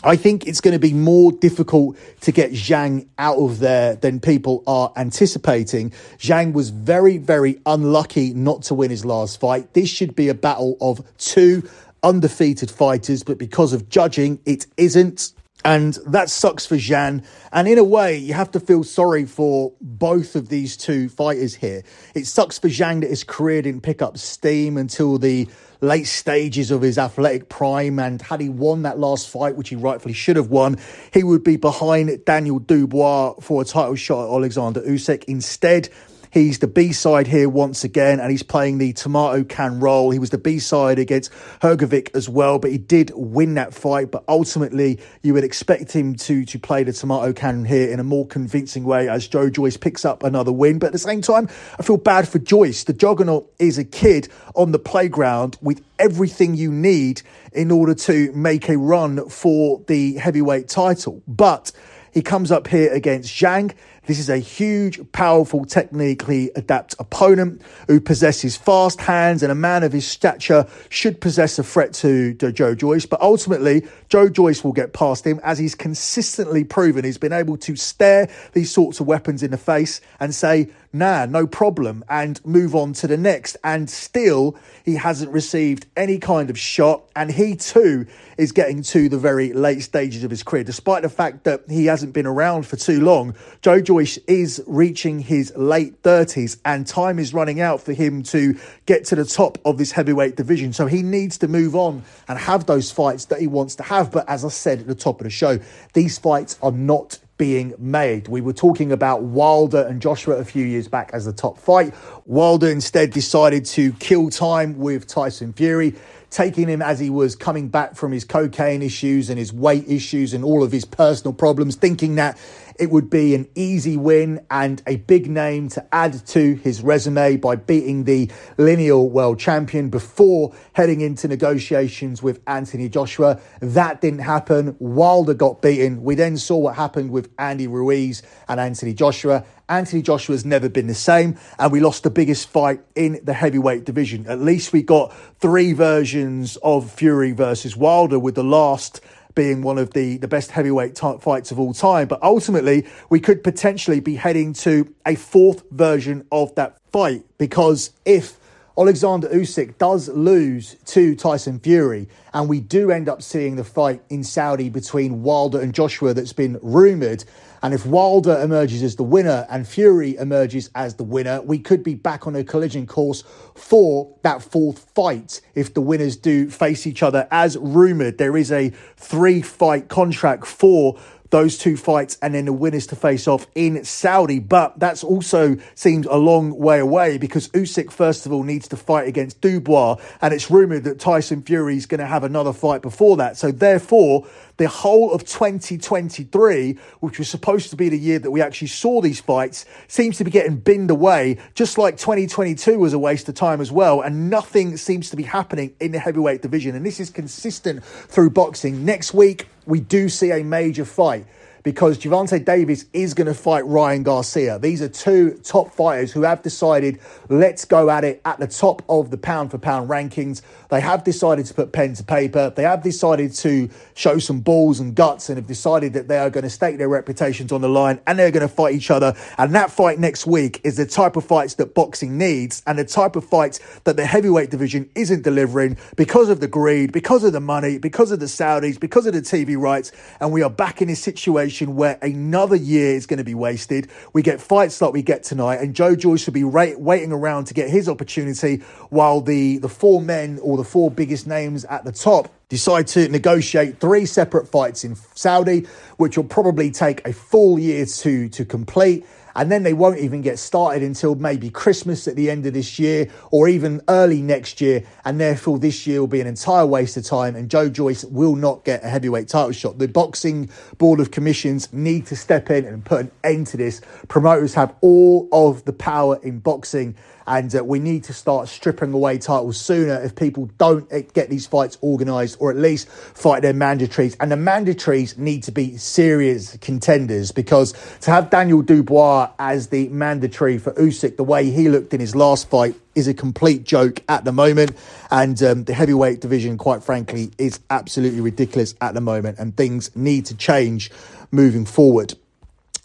I 0.01 0.16
think 0.16 0.48
it's 0.48 0.62
going 0.62 0.74
to 0.74 0.80
be 0.80 0.94
more 0.94 1.34
difficult 1.34 1.98
to 2.22 2.31
get 2.31 2.51
Zhang 2.51 3.07
out 3.18 3.38
of 3.38 3.60
there 3.60 3.96
than 3.96 4.22
people 4.22 4.63
are 4.66 4.94
anticipating. 4.96 5.90
Zhang 6.18 6.54
was 6.54 6.69
very, 6.69 7.18
very 7.18 7.60
unlucky 7.66 8.34
not 8.34 8.62
to 8.63 8.75
win 8.75 8.92
his 8.92 9.04
last 9.04 9.42
fight. 9.42 9.74
This 9.74 9.90
should 9.90 10.16
be 10.16 10.30
a 10.30 10.34
battle 10.34 10.78
of 10.80 11.01
two 11.18 11.68
undefeated 12.01 12.72
fighters, 12.72 13.24
but 13.24 13.38
because 13.38 13.74
of 13.74 13.90
judging, 13.90 14.40
it 14.46 14.68
isn't. 14.78 15.34
And 15.66 15.98
that 16.06 16.30
sucks 16.30 16.66
for 16.66 16.76
Zhang. 16.76 17.26
And 17.52 17.68
in 17.68 17.78
a 17.78 17.84
way, 17.84 18.18
you 18.18 18.34
have 18.34 18.52
to 18.52 18.60
feel 18.60 18.84
sorry 18.84 19.26
for 19.26 19.74
both 19.82 20.36
of 20.36 20.48
these 20.48 20.78
two 20.78 21.10
fighters 21.10 21.56
here. 21.56 21.84
It 22.16 22.28
sucks 22.28 22.58
for 22.58 22.70
Zhang 22.70 23.02
that 23.02 23.10
his 23.10 23.26
career 23.26 23.62
didn't 23.62 23.82
pick 23.82 24.02
up 24.02 24.18
steam 24.18 24.78
until 24.78 25.18
the 25.18 25.50
late 25.82 26.08
stages 26.08 26.72
of 26.72 26.82
his 26.82 26.98
athletic 26.98 27.50
prime. 27.50 28.00
And 28.00 28.22
had 28.22 28.40
he 28.40 28.48
won 28.48 28.84
that 28.84 29.00
last 29.00 29.30
fight, 29.30 29.58
which 29.58 29.70
he 29.70 29.76
rightfully 29.76 30.14
should 30.14 30.38
have 30.38 30.50
won, 30.50 30.78
he 31.12 31.24
would 31.24 31.44
be 31.44 31.58
behind 31.58 32.24
Daniel 32.26 32.60
Dubois 32.60 33.34
for 33.42 33.62
a 33.62 33.66
title 33.66 33.96
shot 33.96 34.30
at 34.30 34.34
Alexander 34.34 34.82
Usyk. 34.82 35.26
Instead, 35.26 35.90
He's 36.31 36.60
the 36.60 36.68
B 36.68 36.92
side 36.92 37.26
here 37.26 37.50
once 37.50 37.84
again, 37.84 38.20
and 38.20 38.30
he's 38.30 38.44
playing 38.44 38.78
the 38.78 38.94
tomato 38.94 39.44
can 39.44 39.80
role. 39.80 40.12
He 40.12 40.20
was 40.20 40.30
the 40.30 40.38
B 40.38 40.60
side 40.60 41.00
against 41.00 41.31
Hrgovic 41.62 42.16
as 42.16 42.30
well, 42.30 42.60
but 42.60 42.72
he 42.72 42.78
did 42.78 43.12
win 43.16 43.56
that 43.56 43.74
fight. 43.74 44.12
But 44.12 44.24
ultimately, 44.28 45.00
you 45.24 45.34
would 45.34 45.44
expect 45.44 45.92
him 45.92 46.16
to 46.16 46.46
to 46.46 46.60
play 46.60 46.84
the 46.84 46.94
tomato 46.94 47.34
can 47.34 47.66
here 47.66 47.90
in 47.92 48.00
a 48.00 48.04
more 48.04 48.28
convincing 48.28 48.83
way 48.83 49.09
as 49.09 49.28
Joe 49.28 49.50
Joyce 49.50 49.78
picks 49.78 50.06
up 50.06 50.24
another 50.24 50.52
win. 50.52 50.78
But 50.78 50.88
at 50.88 50.94
the 50.94 51.00
same 51.00 51.21
time, 51.21 51.50
I 51.80 51.83
feel 51.83 51.98
bad 51.98 52.28
for 52.28 52.38
Joyce. 52.38 52.83
The 52.83 52.94
Juggernaut 52.94 53.52
is 53.57 53.78
a 53.78 53.83
kid 53.83 54.30
on 54.56 54.71
the 54.71 54.80
playground 54.80 55.57
with 55.62 55.83
everything 55.98 56.54
you 56.54 56.71
need 56.71 57.24
in 57.54 57.71
order 57.71 57.95
to 57.95 58.31
make 58.33 58.69
a 58.69 58.78
run 58.78 59.28
for 59.30 59.81
the 59.88 60.14
heavyweight 60.16 60.68
title. 60.68 61.24
But 61.28 61.71
he 62.12 62.21
comes 62.21 62.52
up 62.52 62.68
here 62.68 62.92
against 62.94 63.33
Zhang. 63.33 63.74
This 64.09 64.18
is 64.18 64.31
a 64.31 64.39
huge, 64.39 64.99
powerful, 65.11 65.66
technically 65.66 66.49
adept 66.56 66.95
opponent 66.97 67.61
who 67.87 68.01
possesses 68.01 68.57
fast 68.57 68.99
hands, 68.99 69.44
and 69.44 69.51
a 69.51 69.56
man 69.56 69.83
of 69.83 69.94
his 69.94 70.07
stature 70.07 70.66
should 70.89 71.21
possess 71.21 71.59
a 71.59 71.63
threat 71.63 71.94
to, 71.94 72.33
to 72.33 72.51
Joe 72.51 72.73
Joyce. 72.73 73.06
But 73.06 73.21
ultimately, 73.21 73.85
Joe 74.07 74.28
Joyce 74.28 74.63
will 74.63 74.71
get 74.71 74.94
past 74.94 75.28
him 75.28 75.39
as 75.44 75.59
he's 75.59 75.75
consistently 75.75 76.63
proven 76.63 77.06
he's 77.06 77.19
been 77.19 77.31
able 77.31 77.56
to 77.57 77.75
stare 77.75 78.28
these 78.54 78.71
sorts 78.71 78.99
of 78.99 79.06
weapons 79.06 79.44
in 79.44 79.51
the 79.51 79.59
face 79.59 80.01
and 80.19 80.33
say, 80.33 80.71
nah, 80.92 81.25
no 81.25 81.45
problem, 81.45 82.04
and 82.09 82.44
move 82.45 82.75
on 82.75 82.94
to 82.94 83.07
the 83.07 83.18
next. 83.18 83.57
And 83.63 83.89
still, 83.89 84.57
he 84.83 84.95
hasn't 84.95 85.31
received 85.31 85.85
any 85.95 86.18
kind 86.18 86.49
of 86.49 86.57
shot. 86.57 87.04
And 87.16 87.31
he 87.31 87.56
too 87.56 88.07
is 88.37 88.51
getting 88.51 88.81
to 88.81 89.09
the 89.09 89.18
very 89.18 89.54
late 89.54 89.83
stages 89.83 90.23
of 90.23 90.31
his 90.31 90.44
career. 90.44 90.63
Despite 90.63 91.04
the 91.04 91.09
fact 91.09 91.44
that 91.44 91.63
he 91.69 91.85
hasn't 91.85 92.13
been 92.13 92.25
around 92.25 92.66
for 92.66 92.75
too 92.75 93.01
long, 93.01 93.35
Joe 93.61 93.81
Joyce 93.81 93.99
is 94.00 94.64
reaching 94.68 95.20
his 95.20 95.54
late 95.56 96.02
30s, 96.04 96.60
and 96.66 96.86
time 96.86 97.20
is 97.20 97.34
running 97.34 97.62
out 97.62 97.82
for 97.82 97.94
him 97.94 98.24
to 98.24 98.58
get 98.86 99.06
to 99.06 99.16
the 99.16 99.26
top 99.26 99.58
of 99.66 99.78
this 99.78 99.92
heavyweight 99.92 100.36
division. 100.36 100.74
So 100.74 100.86
he 100.86 101.04
needs 101.04 101.38
to 101.40 101.48
move 101.48 101.76
on 101.76 102.04
and 102.28 102.40
have 102.40 102.66
those 102.66 102.92
fights 102.92 103.26
that 103.26 103.40
he 103.40 103.48
wants 103.48 103.76
to 103.76 103.84
have. 103.84 104.12
But 104.12 104.28
as 104.30 104.46
I 104.46 104.50
said 104.50 104.80
at 104.80 104.88
the 104.88 104.96
top 104.96 105.20
of 105.20 105.24
the 105.26 105.30
show, 105.30 105.60
these 105.94 106.18
fights 106.18 106.58
are 106.62 106.72
not 106.72 107.20
being 107.40 107.74
made. 107.80 108.28
We 108.28 108.42
were 108.42 108.54
talking 108.54 108.92
about 108.92 109.24
Wilder 109.24 109.84
and 109.84 110.02
Joshua 110.02 110.36
a 110.36 110.44
few 110.44 110.66
years 110.66 110.88
back 110.90 111.12
as 111.14 111.26
the 111.26 111.34
top 111.34 111.58
fight. 111.58 111.94
Wilder 112.26 112.70
instead 112.70 113.12
decided 113.12 113.66
to 113.68 113.94
kill 113.94 114.30
time 114.30 114.78
with 114.78 115.08
Tyson 115.08 115.54
Fury, 115.54 115.96
taking 116.30 116.68
him 116.68 116.82
as 116.82 117.00
he 117.00 117.10
was 117.10 117.38
coming 117.38 117.70
back 117.70 117.96
from 117.96 118.12
his 118.12 118.26
cocaine 118.26 118.82
issues 118.82 119.30
and 119.30 119.40
his 119.40 119.54
weight 119.54 119.86
issues 119.88 120.34
and 120.34 120.44
all 120.44 120.64
of 120.64 120.72
his 120.72 120.84
personal 120.84 121.34
problems, 121.34 121.76
thinking 121.78 122.16
that 122.16 122.38
it 122.80 122.90
would 122.90 123.09
be 123.09 123.36
an 123.36 123.48
easy 123.56 123.98
win 123.98 124.45
and 124.50 124.81
a 124.88 124.95
big 124.95 125.30
name 125.30 125.68
to 125.69 125.86
add 125.94 126.26
to 126.28 126.56
his 126.56 126.81
resume 126.81 127.36
by 127.36 127.56
beating 127.56 128.06
the 128.06 128.31
lineal 128.57 129.09
world 129.09 129.38
champion 129.38 129.90
before 129.90 130.56
heading 130.74 131.02
into 131.02 131.28
negotiations 131.28 132.24
with 132.24 132.42
Anthony 132.48 132.88
Joshua. 132.88 133.40
That 133.59 134.00
didn't 134.00 134.19
happen. 134.19 134.78
Wilder 134.80 135.33
got 135.33 135.62
beaten. 135.62 136.04
We 136.04 136.16
then 136.16 136.38
saw 136.38 136.57
what 136.57 136.76
happened 136.76 137.12
with 137.12 137.30
Andy 137.38 137.68
Ruiz 137.68 138.24
and 138.48 138.59
Anthony 138.59 138.94
Joshua. 138.94 139.44
Anthony 139.68 140.02
Joshua's 140.02 140.45
never 140.45 140.68
been 140.68 140.88
the 140.88 140.95
same, 140.95 141.38
and 141.59 141.71
we 141.71 141.80
lost 141.80 142.04
the 142.04 142.09
biggest 142.09 142.50
fight 142.50 142.81
in 142.95 143.19
the 143.24 143.33
heavyweight 143.33 143.83
division. 143.83 144.26
At 144.28 144.40
least 144.40 144.74
we 144.74 144.81
got 144.81 145.14
three 145.40 145.74
versions 145.74 146.57
of 146.64 146.92
Fury 146.92 147.33
versus 147.33 147.78
Wilder, 147.78 148.18
with 148.18 148.33
the 148.33 148.44
last 148.44 149.02
being 149.40 149.62
one 149.62 149.78
of 149.78 149.94
the, 149.94 150.18
the 150.18 150.28
best 150.28 150.52
heavyweight 150.52 151.00
fights 151.22 151.50
of 151.50 151.58
all 151.58 151.74
time. 151.74 152.10
But 152.10 152.22
ultimately, 152.22 152.86
we 153.10 153.22
could 153.22 153.42
potentially 153.42 154.02
be 154.02 154.16
heading 154.16 154.52
to 154.66 154.94
a 155.06 155.16
fourth 155.16 155.64
version 155.72 156.28
of 156.30 156.54
that 156.56 156.78
fight 156.92 157.24
because 157.38 157.92
if 158.04 158.38
Alexander 158.78 159.30
Usyk 159.30 159.78
does 159.78 160.10
lose 160.10 160.76
to 160.88 161.16
Tyson 161.16 161.58
Fury, 161.62 162.10
and 162.34 162.50
we 162.50 162.60
do 162.60 162.92
end 162.92 163.08
up 163.08 163.22
seeing 163.22 163.56
the 163.56 163.64
fight 163.64 164.02
in 164.10 164.26
Saudi 164.26 164.68
between 164.68 165.24
Wilder 165.24 165.62
and 165.62 165.74
Joshua 165.74 166.14
that's 166.14 166.34
been 166.34 166.60
rumoured. 166.62 167.24
And 167.61 167.73
if 167.73 167.85
Wilder 167.85 168.39
emerges 168.42 168.83
as 168.83 168.95
the 168.95 169.04
winner 169.04 169.45
and 169.49 169.68
Fury 169.68 170.16
emerges 170.18 170.69
as 170.75 170.95
the 170.95 171.04
winner, 171.04 171.42
we 171.42 171.59
could 171.59 171.83
be 171.83 171.95
back 171.95 172.28
on 172.28 172.35
a 172.35 172.44
collision 172.44 172.87
course 172.87 173.23
for 173.56 174.16
that 174.23 174.42
fourth 174.42 174.89
fight 174.95 175.42
if 175.56 175.73
the 175.73 175.81
winners 175.81 176.16
do 176.16 176.49
face 176.49 176.87
each 176.87 177.04
other. 177.04 177.28
As 177.31 177.57
rumoured, 177.57 178.18
there 178.18 178.37
is 178.37 178.51
a 178.51 178.69
three 178.97 179.42
fight 179.42 179.89
contract 179.89 180.45
for 180.45 180.99
those 181.30 181.57
two 181.57 181.78
fights 181.78 182.18
and 182.21 182.33
then 182.33 182.45
the 182.45 182.54
winners 182.54 182.87
to 182.87 182.95
face 182.95 183.28
off 183.28 183.47
in 183.56 183.83
Saudi. 183.83 184.39
But 184.39 184.80
that's 184.80 185.04
also 185.04 185.57
seems 185.75 186.06
a 186.07 186.18
long 186.18 186.57
way 186.57 186.80
away 186.80 187.18
because 187.18 187.49
Usyk, 187.49 187.92
first 187.92 188.25
of 188.25 188.31
all, 188.33 188.44
needs 188.44 188.68
to 188.69 188.78
fight 188.78 189.07
against 189.07 189.42
Dubois. 189.42 189.97
And 190.21 190.33
it's 190.33 190.49
rumoured 190.49 190.83
that 190.85 190.99
Tyson 190.99 191.42
Fury 191.44 191.78
is 191.78 191.85
going 191.85 191.99
to 191.99 192.07
have 192.07 192.23
another 192.23 192.54
fight 192.54 192.81
before 192.81 193.18
that. 193.18 193.37
So 193.37 193.51
therefore, 193.51 194.28
the 194.59 194.68
whole 194.68 195.13
of 195.13 195.23
2023, 195.23 196.78
which 196.99 197.18
was 197.18 197.30
supposed 197.30 197.69
to 197.69 197.78
be 197.78 197.87
the 197.87 197.97
year 197.97 198.19
that 198.19 198.30
we 198.30 198.42
actually 198.42 198.68
saw 198.68 198.99
these 199.01 199.21
fights, 199.21 199.66
seems 199.87 200.18
to 200.18 200.25
be 200.25 200.30
getting 200.30 200.57
binned 200.57 200.92
away, 200.92 201.37
just 201.56 201.78
like 201.78 201.95
2022 201.97 202.78
was 202.78 202.92
a 202.92 202.99
waste 202.99 203.30
of 203.30 203.35
time 203.35 203.61
as 203.61 203.71
well. 203.71 204.01
And 204.01 204.30
nothing 204.30 204.75
seems 204.75 205.09
to 205.11 205.16
be 205.16 205.23
happening 205.23 205.73
in 205.80 205.94
the 205.94 205.99
heavyweight 205.99 206.42
division. 206.42 206.75
And 206.75 206.85
this 206.85 206.99
is 206.99 207.09
consistent 207.09 207.83
through 207.83 208.31
boxing. 208.31 208.83
Next 208.83 209.13
week, 209.13 209.47
we 209.66 209.80
do 209.80 210.09
see 210.09 210.31
a 210.31 210.44
major 210.44 210.83
fight 210.83 211.25
because 211.63 211.97
Gervonta 211.97 212.44
Davis 212.44 212.85
is 212.94 213.13
going 213.13 213.28
to 213.28 213.33
fight 213.33 213.66
Ryan 213.66 214.04
Garcia. 214.04 214.59
These 214.59 214.81
are 214.81 214.89
two 214.89 215.39
top 215.44 215.71
fighters 215.71 216.11
who 216.11 216.23
have 216.23 216.42
decided, 216.42 216.99
let's 217.30 217.66
go 217.66 217.89
at 217.89 218.04
it 218.04 218.21
at 218.25 218.39
the 218.39 218.47
top 218.47 218.83
of 218.89 219.11
the 219.11 219.18
pound 219.18 219.51
for 219.51 219.57
pound 219.57 219.89
rankings. 219.89 220.42
They 220.69 220.81
have 220.81 221.04
decided 221.04 221.45
to 221.47 221.54
put 221.54 221.71
pen 221.71 221.95
to 221.95 222.04
paper. 222.04 222.51
They 222.56 222.63
have 222.63 222.83
decided 222.83 223.33
to 223.35 223.69
show 223.95 224.19
some 224.19 224.39
balls 224.39 224.80
and 224.80 224.95
guts 224.95 225.30
and 225.30 225.37
have 225.37 225.47
decided 225.47 225.94
that 225.94 226.07
they 226.07 226.18
are 226.19 226.30
going 226.30 226.44
to 226.44 226.49
stake 226.49 226.78
their 226.78 226.89
reputations 226.89 227.51
on 227.51 227.61
the 227.61 227.69
line 227.69 227.99
and 228.06 228.18
they're 228.18 228.31
going 228.31 228.47
to 228.47 228.54
fight 228.54 228.75
each 228.75 228.92
other. 228.92 229.16
And 229.37 229.54
that 229.56 229.71
fight 229.71 229.99
next 229.99 230.28
week 230.28 230.61
is 230.63 230.78
the 230.78 230.85
type 230.85 231.16
of 231.16 231.25
fights 231.25 231.56
that 231.56 231.73
boxing 231.73 232.18
needs 232.18 232.61
and 232.68 232.78
the 232.78 232.85
type 232.85 233.16
of 233.16 233.25
fights 233.25 233.59
that 233.83 233.97
the 233.97 234.06
heavyweight 234.06 234.51
division 234.51 234.89
isn't 234.95 235.23
delivering 235.23 235.78
because 235.95 236.30
of 236.30 236.39
the 236.39 236.47
greed, 236.47 236.92
because 236.92 237.23
of 237.23 237.33
the 237.33 237.39
money, 237.39 237.78
because 237.78 238.11
of 238.11 238.19
the 238.19 238.28
Saudis, 238.28 238.80
because 238.80 239.06
of 239.06 239.13
the 239.13 239.21
TV 239.21 239.59
rights. 239.59 239.92
And 240.19 240.31
we 240.31 240.44
are 240.44 240.49
back 240.49 240.81
in 240.81 240.89
a 240.89 240.95
situation 240.95 241.49
where 241.76 241.98
another 242.02 242.56
year 242.56 242.96
is 242.96 243.06
going 243.06 243.18
to 243.18 243.24
be 243.24 243.36
wasted. 243.36 243.90
We 244.14 244.22
get 244.22 244.40
fights 244.42 244.82
like 244.82 244.94
we 244.94 245.02
get 245.02 245.24
tonight, 245.24 245.60
and 245.62 245.76
Joe 245.76 245.96
Joyce 245.96 246.26
will 246.26 246.34
be 246.34 246.44
waiting 246.44 247.12
around 247.12 247.46
to 247.46 247.54
get 247.54 247.70
his 247.70 247.90
opportunity 247.90 248.58
while 248.90 249.22
the, 249.22 249.58
the 249.58 249.70
four 249.70 250.02
men 250.02 250.40
or 250.42 250.58
the 250.58 250.64
four 250.64 250.92
biggest 250.92 251.28
names 251.28 251.66
at 251.66 251.84
the 251.86 251.92
top 251.92 252.34
decide 252.50 252.88
to 252.88 253.08
negotiate 253.10 253.80
three 253.80 254.06
separate 254.06 254.48
fights 254.48 254.84
in 254.84 254.96
Saudi, 254.96 255.68
which 255.98 256.18
will 256.18 256.24
probably 256.24 256.72
take 256.72 257.06
a 257.08 257.14
full 257.14 257.60
year 257.60 257.86
to, 257.86 258.28
to 258.30 258.44
complete. 258.44 259.06
And 259.40 259.50
then 259.50 259.64
they 259.64 259.72
won't 259.72 260.00
even 260.00 260.22
get 260.22 260.38
started 260.38 260.84
until 260.84 261.16
maybe 261.16 261.50
Christmas 261.50 262.10
at 262.10 262.18
the 262.18 262.30
end 262.30 262.46
of 262.46 262.54
this 262.54 262.78
year 262.78 263.10
or 263.31 263.48
even 263.48 263.80
early 263.88 264.22
next 264.22 264.60
year. 264.60 264.84
And 265.06 265.18
therefore, 265.18 265.60
this 265.60 265.88
year 265.88 266.02
will 266.02 266.08
be 266.08 266.19
an 266.19 266.28
entire 266.28 266.66
waste 266.66 266.98
of 266.98 267.06
time. 267.06 267.38
And 267.38 267.50
Joe 267.50 267.69
Joyce 267.69 268.04
will 268.04 268.36
not 268.36 268.66
get 268.66 268.84
a 268.84 268.90
heavyweight 268.90 269.30
title 269.30 269.54
shot. 269.54 269.78
The 269.78 269.88
Boxing 269.88 270.50
Board 270.78 271.00
of 271.00 271.12
Commissions 271.12 271.72
need 271.72 272.06
to 272.08 272.18
step 272.18 272.50
in 272.50 272.66
and 272.66 272.84
put 272.84 273.00
an 273.00 273.12
end 273.24 273.48
to 273.48 273.56
this. 273.56 273.80
Promoters 274.10 274.56
have 274.56 274.76
all 274.81 275.30
of 275.31 275.64
the 275.64 275.72
power 275.72 276.19
in 276.22 276.40
boxing 276.40 276.98
and 277.30 277.56
uh, 277.56 277.64
we 277.64 277.78
need 277.78 278.04
to 278.06 278.14
start 278.14 278.48
stripping 278.48 278.92
away 278.92 279.19
titles 279.19 279.62
sooner 279.62 280.02
if 280.02 280.16
people 280.16 280.50
don't 280.57 280.90
get 281.14 281.30
these 281.30 281.45
fights 281.45 281.78
organised 281.83 282.36
or 282.40 282.50
at 282.50 282.57
least 282.57 282.90
fight 282.90 283.44
their 283.44 283.54
mandatories. 283.54 284.18
And 284.19 284.31
the 284.31 284.36
mandatories 284.36 285.16
need 285.16 285.44
to 285.44 285.52
be 285.52 285.78
serious 285.78 286.57
contenders 286.57 287.31
because 287.31 287.74
to 288.02 288.09
have 288.12 288.31
Daniel 288.31 288.64
Dubois 288.64 289.31
as 289.38 289.68
the 289.68 289.88
mandatory 289.90 290.57
for 290.57 290.74
Usyk, 290.74 291.18
the 291.18 291.24
way 291.24 291.52
he 291.52 291.69
looked 291.69 291.94
in 291.94 292.00
his 292.00 292.16
last 292.16 292.50
fight, 292.50 292.76
is 292.95 293.07
a 293.07 293.14
complete 293.14 293.64
joke 293.64 294.02
at 294.09 294.26
the 294.26 294.31
moment. 294.31 294.71
And 295.12 295.42
um, 295.44 295.64
the 295.66 295.74
heavyweight 295.74 296.21
division, 296.21 296.57
quite 296.57 296.83
frankly, 296.83 297.31
is 297.38 297.59
absolutely 297.69 298.21
ridiculous 298.21 298.74
at 298.81 298.95
the 298.95 299.02
moment. 299.02 299.38
And 299.38 299.56
things 299.56 299.95
need 299.95 300.26
to 300.26 300.36
change 300.36 300.90
moving 301.31 301.66
forward. 301.66 302.16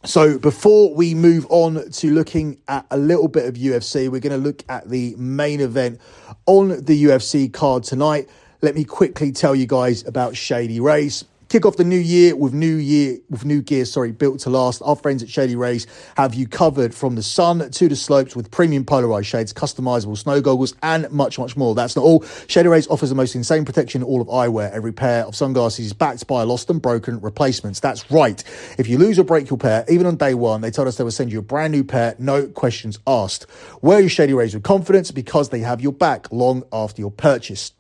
So, 0.07 0.39
before 0.39 0.95
we 0.95 1.15
move 1.15 1.47
on 1.49 1.91
to 1.91 2.11
looking 2.11 2.59
at 2.69 2.85
a 2.91 2.99
little 2.99 3.27
bit 3.27 3.47
of 3.47 3.55
UFC, 3.55 4.11
we're 4.11 4.21
going 4.21 4.39
to 4.39 4.49
look 4.49 4.63
at 4.69 4.91
the 4.91 5.15
main 5.17 5.63
event 5.63 5.99
on 6.45 6.85
the 6.85 7.05
UFC 7.05 7.51
card 7.51 7.85
tonight. 7.85 8.29
Let 8.61 8.75
me 8.75 8.85
quickly 8.85 9.33
tell 9.33 9.55
you 9.55 9.67
guys 9.67 10.07
about 10.07 10.37
Shady 10.37 10.79
Rays 10.79 11.25
kick 11.55 11.65
off 11.65 11.77
the 11.77 11.85
new 11.85 11.97
year 11.97 12.35
with 12.35 12.53
new 12.53 12.75
year 12.75 13.17
with 13.31 13.45
new 13.45 13.63
gear 13.63 13.85
sorry 13.85 14.11
built 14.11 14.41
to 14.41 14.51
last. 14.51 14.83
Our 14.85 14.97
friends 14.97 15.23
at 15.23 15.29
shady 15.29 15.55
rays 15.55 15.87
have 16.17 16.35
you 16.35 16.49
covered 16.49 16.93
from 16.93 17.15
the 17.15 17.23
sun 17.23 17.71
to 17.71 17.89
the 17.89 17.95
slopes 17.95 18.35
with 18.35 18.51
premium 18.51 18.85
polarized 18.85 19.29
shades 19.29 19.53
customizable 19.53 20.19
snow 20.19 20.41
goggles 20.41 20.75
and 20.83 21.09
much 21.13 21.39
much 21.39 21.57
more. 21.57 21.77
That's 21.77 21.95
not 21.95 22.03
all. 22.03 22.25
Shady 22.49 22.67
rays 22.67 22.89
offers 22.89 23.11
the 23.11 23.15
most 23.15 23.37
insane 23.37 23.65
protection 23.65 24.03
all 24.03 24.21
of 24.21 24.27
eyewear. 24.27 24.73
Every 24.73 24.91
pair 24.91 25.23
of 25.27 25.37
sunglasses 25.37 25.87
is 25.87 25.93
backed 25.93 26.27
by 26.27 26.43
lost 26.43 26.69
and 26.71 26.83
broken 26.83 27.21
replacements. 27.21 27.79
That's 27.79 28.11
right. 28.11 28.43
If 28.77 28.89
you 28.89 28.99
lose 28.99 29.21
or 29.21 29.25
break 29.25 29.49
your 29.49 29.57
pair 29.57 29.85
even 29.89 30.09
on 30.09 30.17
day 30.17 30.35
one 30.35 30.61
they 30.61 30.73
told 30.73 30.89
us 30.89 30.97
they 30.97 31.05
will 31.05 31.13
send 31.13 31.31
you 31.31 31.39
a 31.39 31.43
brand 31.43 31.73
new 31.73 31.85
pair 31.85 32.17
no 32.19 32.49
questions 32.49 32.99
asked. 33.07 33.47
Wear 33.81 34.01
your 34.01 34.09
shady 34.09 34.35
rays 34.35 34.55
with 34.55 34.65
confidence 34.65 35.13
because 35.13 35.51
they 35.51 35.61
have 35.61 35.81
your 35.81 35.93
back 35.93 36.33
long 36.33 36.65
after 36.73 37.01
your 37.01 37.13
purchase 37.13 37.71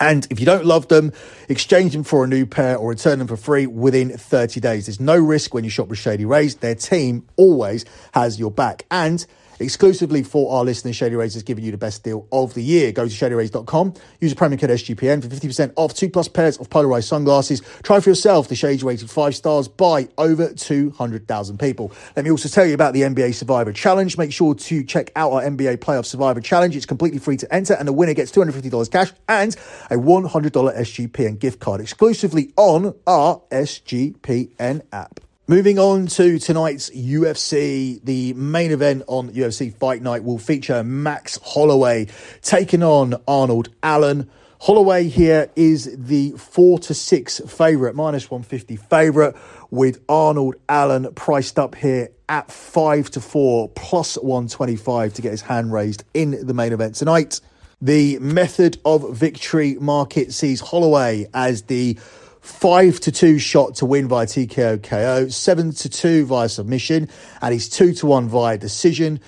and 0.00 0.26
if 0.30 0.40
you 0.40 0.46
don't 0.46 0.64
love 0.64 0.88
them, 0.88 1.12
exchange 1.48 1.92
them 1.92 2.04
for 2.04 2.24
a 2.24 2.26
new 2.26 2.46
pair 2.46 2.76
or 2.76 2.90
return 2.90 3.18
them 3.18 3.28
for 3.28 3.36
free 3.36 3.66
within 3.66 4.16
30 4.16 4.60
days. 4.60 4.86
There's 4.86 5.00
no 5.00 5.16
risk 5.16 5.54
when 5.54 5.64
you 5.64 5.70
shop 5.70 5.88
with 5.88 5.98
Shady 5.98 6.24
Rays. 6.24 6.56
Their 6.56 6.74
team 6.74 7.26
always 7.36 7.84
has 8.12 8.38
your 8.38 8.50
back. 8.50 8.86
And 8.90 9.24
exclusively 9.58 10.22
for 10.22 10.56
our 10.56 10.64
listeners, 10.64 10.96
Shady 10.96 11.16
Rays 11.16 11.36
is 11.36 11.42
giving 11.42 11.64
you 11.64 11.70
the 11.70 11.78
best 11.78 12.02
deal 12.02 12.26
of 12.32 12.54
the 12.54 12.62
year. 12.62 12.92
Go 12.92 13.06
to 13.06 13.10
shadyrays.com, 13.10 13.94
use 14.20 14.34
promo 14.34 14.58
code 14.58 14.70
SGPN 14.70 15.22
for 15.22 15.28
50% 15.28 15.72
off 15.76 15.94
two 15.94 16.08
plus 16.08 16.28
pairs 16.28 16.56
of 16.58 16.70
polarized 16.70 17.08
sunglasses. 17.08 17.62
Try 17.82 18.00
for 18.00 18.10
yourself 18.10 18.48
the 18.48 18.54
shades 18.54 18.84
rated 18.84 19.10
five 19.10 19.34
stars 19.34 19.68
by 19.68 20.08
over 20.18 20.52
200,000 20.52 21.58
people. 21.58 21.92
Let 22.16 22.24
me 22.24 22.30
also 22.30 22.48
tell 22.48 22.66
you 22.66 22.74
about 22.74 22.94
the 22.94 23.02
NBA 23.02 23.34
Survivor 23.34 23.72
Challenge. 23.72 24.16
Make 24.18 24.32
sure 24.32 24.54
to 24.54 24.84
check 24.84 25.10
out 25.16 25.32
our 25.32 25.42
NBA 25.42 25.78
Playoff 25.78 26.06
Survivor 26.06 26.40
Challenge. 26.40 26.76
It's 26.76 26.86
completely 26.86 27.18
free 27.18 27.36
to 27.38 27.54
enter, 27.54 27.74
and 27.74 27.88
the 27.88 27.92
winner 27.92 28.14
gets 28.14 28.32
$250 28.32 28.90
cash 28.90 29.12
and 29.28 29.54
a 29.90 29.96
$100 29.96 30.30
SGPN 30.30 31.38
gift 31.38 31.60
card 31.60 31.80
exclusively 31.80 32.52
on 32.56 32.94
our 33.06 33.42
SGPN 33.50 34.82
app. 34.92 35.20
Moving 35.46 35.78
on 35.78 36.06
to 36.06 36.38
tonight's 36.38 36.88
UFC, 36.88 38.02
the 38.02 38.32
main 38.32 38.70
event 38.70 39.02
on 39.06 39.28
UFC 39.28 39.74
Fight 39.76 40.00
Night 40.00 40.24
will 40.24 40.38
feature 40.38 40.82
Max 40.82 41.38
Holloway 41.44 42.06
taking 42.40 42.82
on 42.82 43.16
Arnold 43.28 43.68
Allen. 43.82 44.30
Holloway 44.62 45.08
here 45.08 45.50
is 45.54 45.94
the 45.98 46.30
four 46.38 46.78
to 46.78 46.94
six 46.94 47.40
favourite, 47.40 47.94
minus 47.94 48.30
150 48.30 48.76
favourite, 48.76 49.34
with 49.70 50.02
Arnold 50.08 50.54
Allen 50.66 51.12
priced 51.12 51.58
up 51.58 51.74
here 51.74 52.08
at 52.26 52.50
five 52.50 53.10
to 53.10 53.20
four, 53.20 53.68
plus 53.68 54.16
125 54.16 55.12
to 55.12 55.20
get 55.20 55.32
his 55.32 55.42
hand 55.42 55.74
raised 55.74 56.04
in 56.14 56.46
the 56.46 56.54
main 56.54 56.72
event 56.72 56.94
tonight. 56.94 57.42
The 57.82 58.18
method 58.18 58.78
of 58.86 59.14
victory 59.14 59.76
market 59.78 60.32
sees 60.32 60.60
Holloway 60.62 61.26
as 61.34 61.64
the 61.64 61.98
five 62.44 63.00
to 63.00 63.10
two 63.10 63.38
shot 63.38 63.74
to 63.76 63.86
win 63.86 64.06
via 64.06 64.26
TKO 64.26 64.82
KO, 64.82 65.28
seven 65.28 65.72
to 65.72 65.88
two 65.88 66.26
via 66.26 66.48
submission, 66.48 67.08
and 67.40 67.52
he's 67.52 67.68
two 67.68 67.94
to 67.94 68.06
one 68.06 68.28
via 68.28 68.58
decision. 68.58 69.18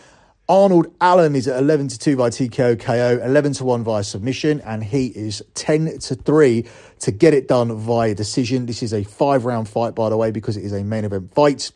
Arnold 0.48 0.94
Allen 1.00 1.34
is 1.34 1.48
at 1.48 1.58
11 1.58 1.88
to 1.88 1.98
2 1.98 2.14
via 2.14 2.30
TKO 2.30 2.78
KO, 2.78 3.18
11 3.20 3.54
to 3.54 3.64
1 3.64 3.82
via 3.82 4.04
submission, 4.04 4.60
and 4.60 4.84
he 4.84 5.08
is 5.08 5.42
10 5.54 5.98
to 5.98 6.14
3 6.14 6.64
to 7.00 7.10
get 7.10 7.34
it 7.34 7.48
done 7.48 7.76
via 7.76 8.14
decision. 8.14 8.66
This 8.66 8.80
is 8.80 8.94
a 8.94 9.02
five 9.02 9.44
round 9.44 9.68
fight, 9.68 9.96
by 9.96 10.08
the 10.08 10.16
way, 10.16 10.30
because 10.30 10.56
it 10.56 10.62
is 10.62 10.72
a 10.72 10.84
main 10.84 11.04
event 11.04 11.34
fight. 11.34 11.72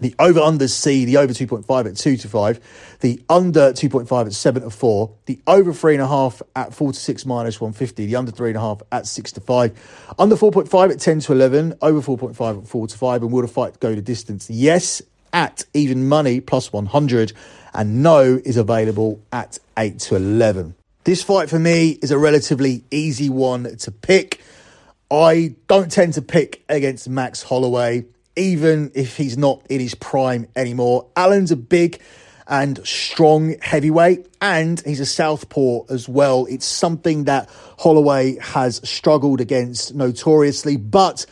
The 0.00 0.14
over 0.18 0.40
under 0.40 0.68
C, 0.68 1.06
the 1.06 1.16
over 1.16 1.32
2.5 1.32 1.86
at 1.86 1.96
2 1.96 2.16
to 2.18 2.28
5. 2.28 2.98
The 3.00 3.22
under 3.30 3.72
2.5 3.72 4.26
at 4.26 4.32
7 4.32 4.62
to 4.62 4.70
4. 4.70 5.14
The 5.24 5.40
over 5.46 5.72
3.5 5.72 6.42
at 6.54 6.74
4 6.74 6.92
to 6.92 6.98
6 6.98 7.26
minus 7.26 7.60
150. 7.60 8.06
The 8.06 8.16
under 8.16 8.30
3.5 8.30 8.82
at 8.92 9.06
6 9.06 9.32
to 9.32 9.40
5. 9.40 10.14
Under 10.18 10.36
4.5 10.36 10.92
at 10.92 11.00
10 11.00 11.20
to 11.20 11.32
11. 11.32 11.74
Over 11.80 12.16
4.5 12.16 12.62
at 12.62 12.68
4 12.68 12.86
to 12.88 12.98
5. 12.98 13.22
And 13.22 13.32
will 13.32 13.42
the 13.42 13.48
fight 13.48 13.80
go 13.80 13.94
the 13.94 14.02
distance? 14.02 14.50
Yes, 14.50 15.00
at 15.32 15.64
even 15.72 16.08
money 16.08 16.40
plus 16.40 16.72
100. 16.72 17.32
And 17.72 18.02
no 18.02 18.40
is 18.44 18.58
available 18.58 19.20
at 19.32 19.58
8 19.78 19.98
to 20.00 20.16
11. 20.16 20.74
This 21.04 21.22
fight 21.22 21.48
for 21.48 21.58
me 21.58 21.90
is 22.02 22.10
a 22.10 22.18
relatively 22.18 22.84
easy 22.90 23.30
one 23.30 23.76
to 23.76 23.90
pick. 23.90 24.42
I 25.10 25.54
don't 25.68 25.90
tend 25.90 26.14
to 26.14 26.22
pick 26.22 26.64
against 26.68 27.08
Max 27.08 27.44
Holloway 27.44 28.06
even 28.36 28.92
if 28.94 29.16
he's 29.16 29.36
not 29.36 29.62
in 29.68 29.80
his 29.80 29.94
prime 29.94 30.46
anymore. 30.54 31.08
Allen's 31.16 31.50
a 31.50 31.56
big 31.56 32.00
and 32.46 32.86
strong 32.86 33.56
heavyweight, 33.60 34.28
and 34.40 34.80
he's 34.80 35.00
a 35.00 35.06
southpaw 35.06 35.84
as 35.90 36.08
well. 36.08 36.46
It's 36.48 36.66
something 36.66 37.24
that 37.24 37.50
Holloway 37.78 38.38
has 38.38 38.80
struggled 38.88 39.40
against 39.40 39.94
notoriously, 39.94 40.76
but 40.76 41.26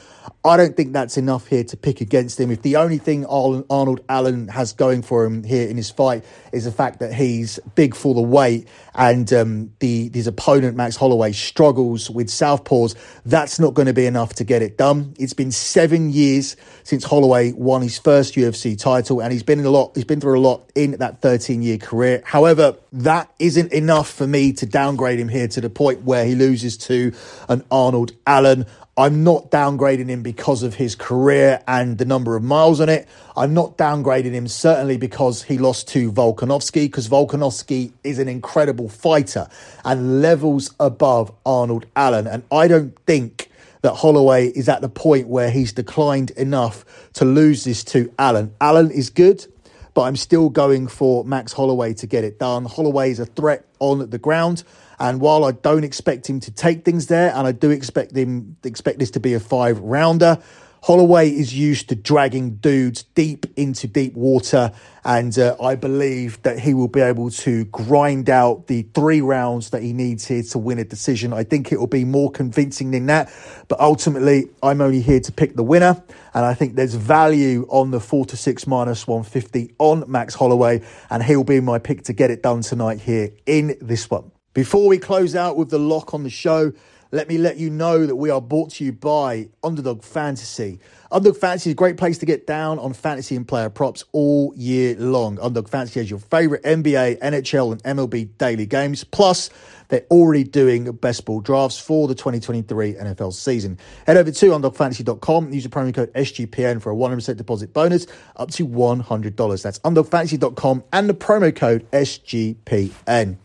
I 0.46 0.58
don't 0.58 0.76
think 0.76 0.92
that's 0.92 1.16
enough 1.16 1.46
here 1.46 1.64
to 1.64 1.76
pick 1.76 2.02
against 2.02 2.38
him. 2.38 2.50
If 2.50 2.60
the 2.60 2.76
only 2.76 2.98
thing 2.98 3.24
Arnold 3.24 4.04
Allen 4.10 4.48
has 4.48 4.74
going 4.74 5.00
for 5.00 5.24
him 5.24 5.42
here 5.42 5.66
in 5.66 5.78
his 5.78 5.90
fight 5.90 6.22
is 6.52 6.64
the 6.64 6.72
fact 6.72 7.00
that 7.00 7.14
he's 7.14 7.58
big 7.74 7.94
for 7.94 8.12
the 8.12 8.20
weight 8.20 8.68
and 8.94 9.32
um, 9.32 9.72
the 9.78 10.10
his 10.12 10.26
opponent 10.26 10.76
Max 10.76 10.96
Holloway 10.96 11.32
struggles 11.32 12.10
with 12.10 12.28
southpaws, 12.28 12.94
that's 13.24 13.58
not 13.58 13.72
going 13.72 13.86
to 13.86 13.94
be 13.94 14.04
enough 14.04 14.34
to 14.34 14.44
get 14.44 14.60
it 14.60 14.76
done. 14.76 15.14
It's 15.18 15.32
been 15.32 15.50
seven 15.50 16.10
years 16.10 16.56
since 16.82 17.04
Holloway 17.04 17.52
won 17.52 17.80
his 17.80 17.98
first 17.98 18.34
UFC 18.34 18.78
title, 18.78 19.22
and 19.22 19.32
he's 19.32 19.42
been 19.42 19.58
in 19.58 19.64
a 19.64 19.70
lot. 19.70 19.92
He's 19.94 20.04
been 20.04 20.20
through 20.20 20.38
a 20.38 20.42
lot 20.42 20.70
in 20.74 20.90
that 20.98 21.22
13 21.22 21.62
year 21.62 21.78
career. 21.78 22.22
However, 22.22 22.76
that 22.92 23.32
isn't 23.38 23.72
enough 23.72 24.10
for 24.10 24.26
me 24.26 24.52
to 24.52 24.66
downgrade 24.66 25.18
him 25.18 25.28
here 25.28 25.48
to 25.48 25.62
the 25.62 25.70
point 25.70 26.02
where 26.02 26.26
he 26.26 26.34
loses 26.34 26.76
to 26.76 27.14
an 27.48 27.64
Arnold 27.70 28.12
Allen. 28.26 28.66
I'm 28.96 29.24
not 29.24 29.50
downgrading 29.50 30.08
him 30.08 30.22
because 30.22 30.33
of 30.62 30.74
his 30.74 30.94
career 30.94 31.62
and 31.66 31.98
the 31.98 32.04
number 32.04 32.36
of 32.36 32.42
miles 32.42 32.80
on 32.80 32.88
it. 32.88 33.08
I'm 33.36 33.54
not 33.54 33.76
downgrading 33.78 34.32
him 34.32 34.48
certainly 34.48 34.96
because 34.96 35.42
he 35.42 35.58
lost 35.58 35.88
to 35.88 36.12
Volkanovski, 36.12 36.86
because 36.86 37.08
Volkanovski 37.08 37.92
is 38.02 38.18
an 38.18 38.28
incredible 38.28 38.88
fighter 38.88 39.48
and 39.84 40.20
levels 40.20 40.74
above 40.78 41.32
Arnold 41.44 41.86
Allen. 41.96 42.26
And 42.26 42.42
I 42.52 42.68
don't 42.68 42.98
think 43.06 43.50
that 43.82 43.94
Holloway 43.94 44.48
is 44.48 44.68
at 44.68 44.80
the 44.80 44.88
point 44.88 45.28
where 45.28 45.50
he's 45.50 45.72
declined 45.72 46.30
enough 46.32 46.84
to 47.14 47.24
lose 47.24 47.64
this 47.64 47.84
to 47.84 48.12
Allen. 48.18 48.54
Allen 48.60 48.90
is 48.90 49.10
good, 49.10 49.46
but 49.92 50.02
I'm 50.02 50.16
still 50.16 50.48
going 50.48 50.88
for 50.88 51.24
Max 51.24 51.52
Holloway 51.52 51.94
to 51.94 52.06
get 52.06 52.24
it 52.24 52.38
done. 52.38 52.64
Holloway 52.64 53.10
is 53.10 53.20
a 53.20 53.26
threat 53.26 53.64
on 53.80 54.08
the 54.08 54.18
ground. 54.18 54.64
And 54.98 55.20
while 55.20 55.44
I 55.44 55.52
don't 55.52 55.84
expect 55.84 56.28
him 56.28 56.40
to 56.40 56.50
take 56.50 56.84
things 56.84 57.06
there, 57.06 57.34
and 57.34 57.46
I 57.46 57.52
do 57.52 57.70
expect 57.70 58.16
him 58.16 58.56
expect 58.64 58.98
this 58.98 59.10
to 59.12 59.20
be 59.20 59.34
a 59.34 59.40
five 59.40 59.78
rounder, 59.80 60.38
Holloway 60.84 61.30
is 61.30 61.54
used 61.54 61.88
to 61.88 61.94
dragging 61.94 62.56
dudes 62.56 63.04
deep 63.14 63.46
into 63.56 63.86
deep 63.86 64.12
water, 64.12 64.70
and 65.02 65.38
uh, 65.38 65.56
I 65.58 65.76
believe 65.76 66.42
that 66.42 66.58
he 66.58 66.74
will 66.74 66.88
be 66.88 67.00
able 67.00 67.30
to 67.30 67.64
grind 67.64 68.28
out 68.28 68.66
the 68.66 68.82
three 68.92 69.22
rounds 69.22 69.70
that 69.70 69.82
he 69.82 69.94
needs 69.94 70.26
here 70.26 70.42
to 70.42 70.58
win 70.58 70.78
a 70.78 70.84
decision. 70.84 71.32
I 71.32 71.42
think 71.42 71.72
it 71.72 71.80
will 71.80 71.86
be 71.86 72.04
more 72.04 72.30
convincing 72.30 72.90
than 72.90 73.06
that, 73.06 73.32
but 73.68 73.80
ultimately, 73.80 74.50
I'm 74.62 74.82
only 74.82 75.00
here 75.00 75.20
to 75.20 75.32
pick 75.32 75.56
the 75.56 75.64
winner, 75.64 76.02
and 76.34 76.44
I 76.44 76.52
think 76.52 76.74
there's 76.74 76.96
value 76.96 77.66
on 77.70 77.90
the 77.90 77.98
four 77.98 78.26
to 78.26 78.36
six 78.36 78.66
minus 78.66 79.06
150 79.06 79.76
on 79.78 80.04
Max 80.06 80.34
Holloway, 80.34 80.82
and 81.08 81.22
he'll 81.22 81.44
be 81.44 81.60
my 81.60 81.78
pick 81.78 82.02
to 82.02 82.12
get 82.12 82.30
it 82.30 82.42
done 82.42 82.60
tonight 82.60 83.00
here 83.00 83.30
in 83.46 83.78
this 83.80 84.10
one. 84.10 84.33
Before 84.54 84.86
we 84.86 84.98
close 84.98 85.34
out 85.34 85.56
with 85.56 85.70
the 85.70 85.80
lock 85.80 86.14
on 86.14 86.22
the 86.22 86.30
show, 86.30 86.72
let 87.10 87.28
me 87.28 87.38
let 87.38 87.56
you 87.56 87.70
know 87.70 88.06
that 88.06 88.14
we 88.14 88.30
are 88.30 88.40
brought 88.40 88.70
to 88.74 88.84
you 88.84 88.92
by 88.92 89.48
Underdog 89.64 90.04
Fantasy. 90.04 90.78
Underdog 91.10 91.36
Fantasy 91.36 91.70
is 91.70 91.72
a 91.72 91.76
great 91.76 91.96
place 91.96 92.18
to 92.18 92.26
get 92.26 92.46
down 92.46 92.78
on 92.78 92.92
fantasy 92.92 93.34
and 93.34 93.48
player 93.48 93.68
props 93.68 94.04
all 94.12 94.54
year 94.56 94.94
long. 94.94 95.40
Underdog 95.40 95.68
Fantasy 95.68 95.98
has 95.98 96.08
your 96.08 96.20
favorite 96.20 96.62
NBA, 96.62 97.18
NHL, 97.18 97.72
and 97.72 97.82
MLB 97.82 98.38
daily 98.38 98.64
games. 98.64 99.02
Plus, 99.02 99.50
they're 99.88 100.06
already 100.08 100.44
doing 100.44 100.90
best 100.92 101.24
ball 101.24 101.40
drafts 101.40 101.80
for 101.80 102.06
the 102.06 102.14
2023 102.14 102.94
NFL 102.94 103.32
season. 103.32 103.78
Head 104.06 104.16
over 104.16 104.30
to 104.30 104.46
underdogfantasy.com, 104.50 105.52
use 105.52 105.64
the 105.64 105.68
promo 105.68 105.92
code 105.92 106.12
SGPN 106.12 106.80
for 106.80 106.92
a 106.92 106.96
100% 106.96 107.36
deposit 107.36 107.72
bonus 107.72 108.06
up 108.36 108.52
to 108.52 108.64
$100. 108.66 109.62
That's 109.62 109.80
underdogfantasy.com 109.80 110.84
and 110.92 111.08
the 111.08 111.14
promo 111.14 111.54
code 111.54 111.90
SGPN. 111.90 113.38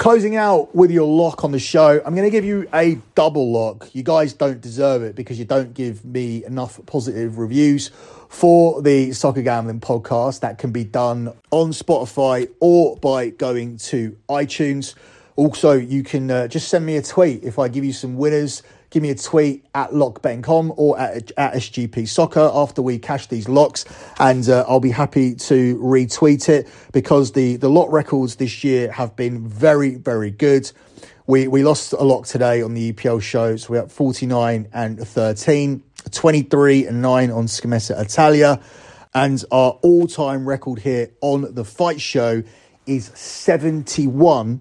Closing 0.00 0.34
out 0.34 0.74
with 0.74 0.90
your 0.90 1.06
lock 1.06 1.44
on 1.44 1.52
the 1.52 1.58
show, 1.58 2.00
I'm 2.06 2.14
going 2.14 2.26
to 2.26 2.30
give 2.30 2.42
you 2.42 2.66
a 2.72 2.94
double 3.14 3.52
lock. 3.52 3.94
You 3.94 4.02
guys 4.02 4.32
don't 4.32 4.58
deserve 4.58 5.02
it 5.02 5.14
because 5.14 5.38
you 5.38 5.44
don't 5.44 5.74
give 5.74 6.06
me 6.06 6.42
enough 6.46 6.80
positive 6.86 7.36
reviews 7.36 7.90
for 8.30 8.80
the 8.80 9.12
Soccer 9.12 9.42
Gambling 9.42 9.80
podcast. 9.80 10.40
That 10.40 10.56
can 10.56 10.72
be 10.72 10.84
done 10.84 11.34
on 11.50 11.72
Spotify 11.72 12.48
or 12.60 12.96
by 12.96 13.28
going 13.28 13.76
to 13.76 14.16
iTunes. 14.30 14.94
Also, 15.36 15.72
you 15.72 16.02
can 16.02 16.30
uh, 16.30 16.48
just 16.48 16.68
send 16.68 16.86
me 16.86 16.96
a 16.96 17.02
tweet 17.02 17.44
if 17.44 17.58
I 17.58 17.68
give 17.68 17.84
you 17.84 17.92
some 17.92 18.16
winners 18.16 18.62
give 18.90 19.02
me 19.02 19.10
a 19.10 19.14
tweet 19.14 19.64
at 19.74 19.90
lockbetting.com 19.90 20.74
or 20.76 20.98
at, 20.98 21.30
at 21.36 21.54
SGP 21.54 22.06
Soccer 22.08 22.50
after 22.52 22.82
we 22.82 22.98
cash 22.98 23.28
these 23.28 23.48
locks, 23.48 23.84
and 24.18 24.48
uh, 24.48 24.64
I'll 24.68 24.80
be 24.80 24.90
happy 24.90 25.34
to 25.34 25.78
retweet 25.78 26.48
it 26.48 26.68
because 26.92 27.32
the, 27.32 27.56
the 27.56 27.70
lot 27.70 27.90
records 27.90 28.36
this 28.36 28.64
year 28.64 28.90
have 28.92 29.16
been 29.16 29.46
very, 29.46 29.94
very 29.94 30.30
good. 30.30 30.70
We, 31.26 31.46
we 31.46 31.62
lost 31.62 31.92
a 31.92 32.02
lock 32.02 32.26
today 32.26 32.60
on 32.60 32.74
the 32.74 32.92
EPL 32.92 33.22
show, 33.22 33.56
so 33.56 33.72
we're 33.72 33.82
at 33.82 33.92
49 33.92 34.68
and 34.72 34.98
13, 34.98 35.82
23 36.10 36.86
and 36.86 37.02
9 37.02 37.30
on 37.30 37.44
Scommessa 37.44 38.00
Italia, 38.00 38.60
and 39.14 39.44
our 39.52 39.78
all 39.82 40.08
time 40.08 40.48
record 40.48 40.80
here 40.80 41.10
on 41.20 41.54
the 41.54 41.64
fight 41.64 42.00
show 42.00 42.42
is 42.86 43.06
71 43.14 44.60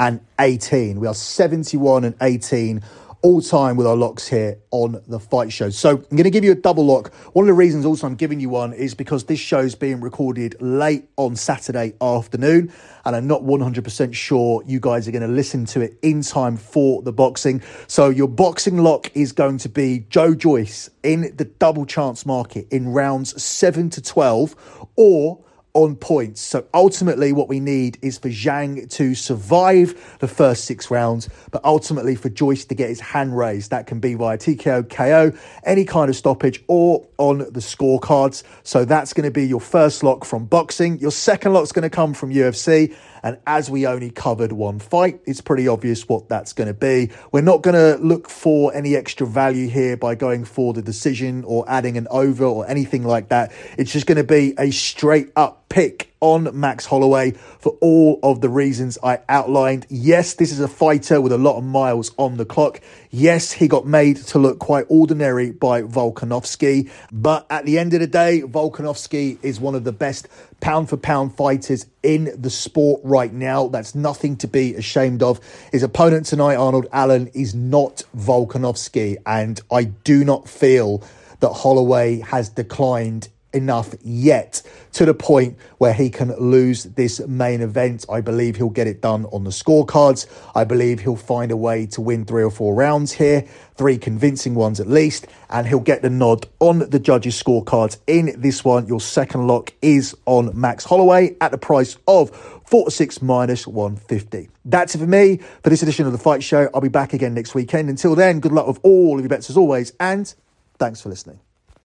and 0.00 0.20
18. 0.40 0.98
We 0.98 1.06
are 1.06 1.14
71 1.14 2.04
and 2.04 2.16
18 2.20 2.82
all 3.22 3.42
time 3.42 3.76
with 3.76 3.86
our 3.86 3.96
locks 3.96 4.26
here 4.26 4.58
on 4.70 5.02
the 5.06 5.20
fight 5.20 5.52
show. 5.52 5.68
So 5.68 5.90
I'm 5.90 6.16
going 6.16 6.24
to 6.24 6.30
give 6.30 6.44
you 6.44 6.52
a 6.52 6.56
double 6.56 6.86
lock. 6.86 7.12
One 7.34 7.44
of 7.44 7.48
the 7.48 7.54
reasons 7.54 7.84
also 7.84 8.06
I'm 8.06 8.14
giving 8.14 8.40
you 8.40 8.48
one 8.48 8.72
is 8.72 8.94
because 8.94 9.24
this 9.24 9.38
show 9.38 9.60
is 9.60 9.74
being 9.74 10.00
recorded 10.00 10.56
late 10.60 11.08
on 11.16 11.36
Saturday 11.36 11.94
afternoon, 12.00 12.72
and 13.04 13.14
I'm 13.14 13.26
not 13.26 13.42
100% 13.42 14.14
sure 14.14 14.62
you 14.66 14.80
guys 14.80 15.06
are 15.06 15.10
going 15.10 15.22
to 15.22 15.28
listen 15.28 15.66
to 15.66 15.80
it 15.82 15.98
in 16.02 16.22
time 16.22 16.56
for 16.56 17.02
the 17.02 17.12
boxing. 17.12 17.62
So 17.86 18.08
your 18.08 18.28
boxing 18.28 18.78
lock 18.78 19.14
is 19.14 19.32
going 19.32 19.58
to 19.58 19.68
be 19.68 20.06
Joe 20.08 20.34
Joyce 20.34 20.88
in 21.02 21.34
the 21.36 21.44
double 21.44 21.84
chance 21.84 22.24
market 22.24 22.68
in 22.70 22.88
rounds 22.88 23.42
7 23.42 23.90
to 23.90 24.02
12 24.02 24.86
or 24.96 25.38
on 25.74 25.96
points. 25.96 26.40
So 26.40 26.66
ultimately, 26.74 27.32
what 27.32 27.48
we 27.48 27.60
need 27.60 27.98
is 28.02 28.18
for 28.18 28.28
Zhang 28.28 28.90
to 28.90 29.14
survive 29.14 30.18
the 30.18 30.28
first 30.28 30.64
six 30.64 30.90
rounds, 30.90 31.28
but 31.50 31.64
ultimately 31.64 32.14
for 32.16 32.28
Joyce 32.28 32.64
to 32.66 32.74
get 32.74 32.88
his 32.88 33.00
hand 33.00 33.36
raised. 33.36 33.70
That 33.70 33.86
can 33.86 34.00
be 34.00 34.14
via 34.14 34.38
TKO, 34.38 34.88
KO, 34.88 35.32
any 35.64 35.84
kind 35.84 36.08
of 36.08 36.16
stoppage, 36.16 36.62
or 36.66 37.06
on 37.18 37.38
the 37.38 37.60
scorecards. 37.60 38.42
So 38.62 38.84
that's 38.84 39.12
going 39.12 39.24
to 39.24 39.30
be 39.30 39.46
your 39.46 39.60
first 39.60 40.02
lock 40.02 40.24
from 40.24 40.46
boxing. 40.46 40.98
Your 40.98 41.12
second 41.12 41.52
lock 41.52 41.64
is 41.64 41.72
going 41.72 41.82
to 41.82 41.90
come 41.90 42.14
from 42.14 42.30
UFC. 42.30 42.94
And 43.22 43.38
as 43.46 43.70
we 43.70 43.86
only 43.86 44.10
covered 44.10 44.52
one 44.52 44.78
fight, 44.78 45.20
it's 45.26 45.42
pretty 45.42 45.68
obvious 45.68 46.08
what 46.08 46.28
that's 46.28 46.52
going 46.54 46.68
to 46.68 46.74
be. 46.74 47.10
We're 47.32 47.42
not 47.42 47.62
going 47.62 47.74
to 47.74 48.02
look 48.02 48.30
for 48.30 48.74
any 48.74 48.96
extra 48.96 49.26
value 49.26 49.68
here 49.68 49.96
by 49.96 50.14
going 50.14 50.44
for 50.44 50.72
the 50.72 50.82
decision 50.82 51.44
or 51.44 51.64
adding 51.68 51.98
an 51.98 52.08
over 52.10 52.44
or 52.44 52.66
anything 52.66 53.04
like 53.04 53.28
that. 53.28 53.52
It's 53.76 53.92
just 53.92 54.06
going 54.06 54.16
to 54.16 54.24
be 54.24 54.54
a 54.58 54.70
straight 54.70 55.30
up 55.36 55.59
pick 55.70 56.12
on 56.20 56.50
Max 56.52 56.84
Holloway 56.84 57.30
for 57.30 57.78
all 57.80 58.18
of 58.22 58.42
the 58.42 58.50
reasons 58.50 58.98
I 59.02 59.20
outlined. 59.28 59.86
Yes, 59.88 60.34
this 60.34 60.52
is 60.52 60.60
a 60.60 60.68
fighter 60.68 61.20
with 61.20 61.32
a 61.32 61.38
lot 61.38 61.56
of 61.56 61.64
miles 61.64 62.12
on 62.18 62.36
the 62.36 62.44
clock. 62.44 62.80
Yes, 63.10 63.52
he 63.52 63.68
got 63.68 63.86
made 63.86 64.16
to 64.16 64.38
look 64.38 64.58
quite 64.58 64.84
ordinary 64.88 65.52
by 65.52 65.82
Volkanovski, 65.82 66.90
but 67.10 67.46
at 67.48 67.64
the 67.64 67.78
end 67.78 67.94
of 67.94 68.00
the 68.00 68.06
day, 68.06 68.42
Volkanovski 68.42 69.38
is 69.42 69.60
one 69.60 69.74
of 69.74 69.84
the 69.84 69.92
best 69.92 70.28
pound 70.60 70.90
for 70.90 70.96
pound 70.96 71.34
fighters 71.36 71.86
in 72.02 72.30
the 72.36 72.50
sport 72.50 73.00
right 73.04 73.32
now. 73.32 73.68
That's 73.68 73.94
nothing 73.94 74.36
to 74.38 74.48
be 74.48 74.74
ashamed 74.74 75.22
of. 75.22 75.40
His 75.72 75.82
opponent 75.82 76.26
tonight, 76.26 76.56
Arnold 76.56 76.88
Allen, 76.92 77.28
is 77.28 77.54
not 77.54 78.02
Volkanovski, 78.16 79.16
and 79.24 79.60
I 79.72 79.84
do 79.84 80.24
not 80.24 80.48
feel 80.48 81.02
that 81.38 81.52
Holloway 81.52 82.20
has 82.20 82.50
declined 82.50 83.28
enough 83.52 83.94
yet 84.02 84.62
to 84.92 85.04
the 85.04 85.14
point 85.14 85.56
where 85.78 85.92
he 85.92 86.10
can 86.10 86.34
lose 86.38 86.84
this 86.84 87.20
main 87.26 87.60
event. 87.60 88.04
I 88.10 88.20
believe 88.20 88.56
he'll 88.56 88.70
get 88.70 88.86
it 88.86 89.00
done 89.00 89.26
on 89.26 89.44
the 89.44 89.50
scorecards. 89.50 90.26
I 90.54 90.64
believe 90.64 91.00
he'll 91.00 91.16
find 91.16 91.50
a 91.50 91.56
way 91.56 91.86
to 91.86 92.00
win 92.00 92.24
three 92.24 92.42
or 92.42 92.50
four 92.50 92.74
rounds 92.74 93.12
here, 93.12 93.46
three 93.76 93.98
convincing 93.98 94.54
ones 94.54 94.80
at 94.80 94.88
least, 94.88 95.26
and 95.48 95.66
he'll 95.66 95.80
get 95.80 96.02
the 96.02 96.10
nod 96.10 96.46
on 96.58 96.80
the 96.90 96.98
judges' 96.98 97.40
scorecards 97.40 97.98
in 98.06 98.34
this 98.40 98.64
one. 98.64 98.86
Your 98.86 99.00
second 99.00 99.46
lock 99.46 99.72
is 99.82 100.16
on 100.26 100.58
Max 100.58 100.84
Holloway 100.84 101.36
at 101.40 101.50
the 101.50 101.58
price 101.58 101.96
of 102.06 102.30
46 102.66 103.22
minus 103.22 103.66
150. 103.66 104.48
That's 104.64 104.94
it 104.94 104.98
for 104.98 105.06
me 105.06 105.38
for 105.62 105.70
this 105.70 105.82
edition 105.82 106.06
of 106.06 106.12
the 106.12 106.18
Fight 106.18 106.42
Show. 106.42 106.68
I'll 106.72 106.80
be 106.80 106.88
back 106.88 107.12
again 107.12 107.34
next 107.34 107.54
weekend. 107.54 107.88
Until 107.88 108.14
then, 108.14 108.40
good 108.40 108.52
luck 108.52 108.66
with 108.66 108.78
all 108.82 109.14
of 109.16 109.20
your 109.20 109.28
bets 109.28 109.50
as 109.50 109.56
always, 109.56 109.92
and 109.98 110.32
thanks 110.78 111.00
for 111.00 111.08
listening. 111.08 111.40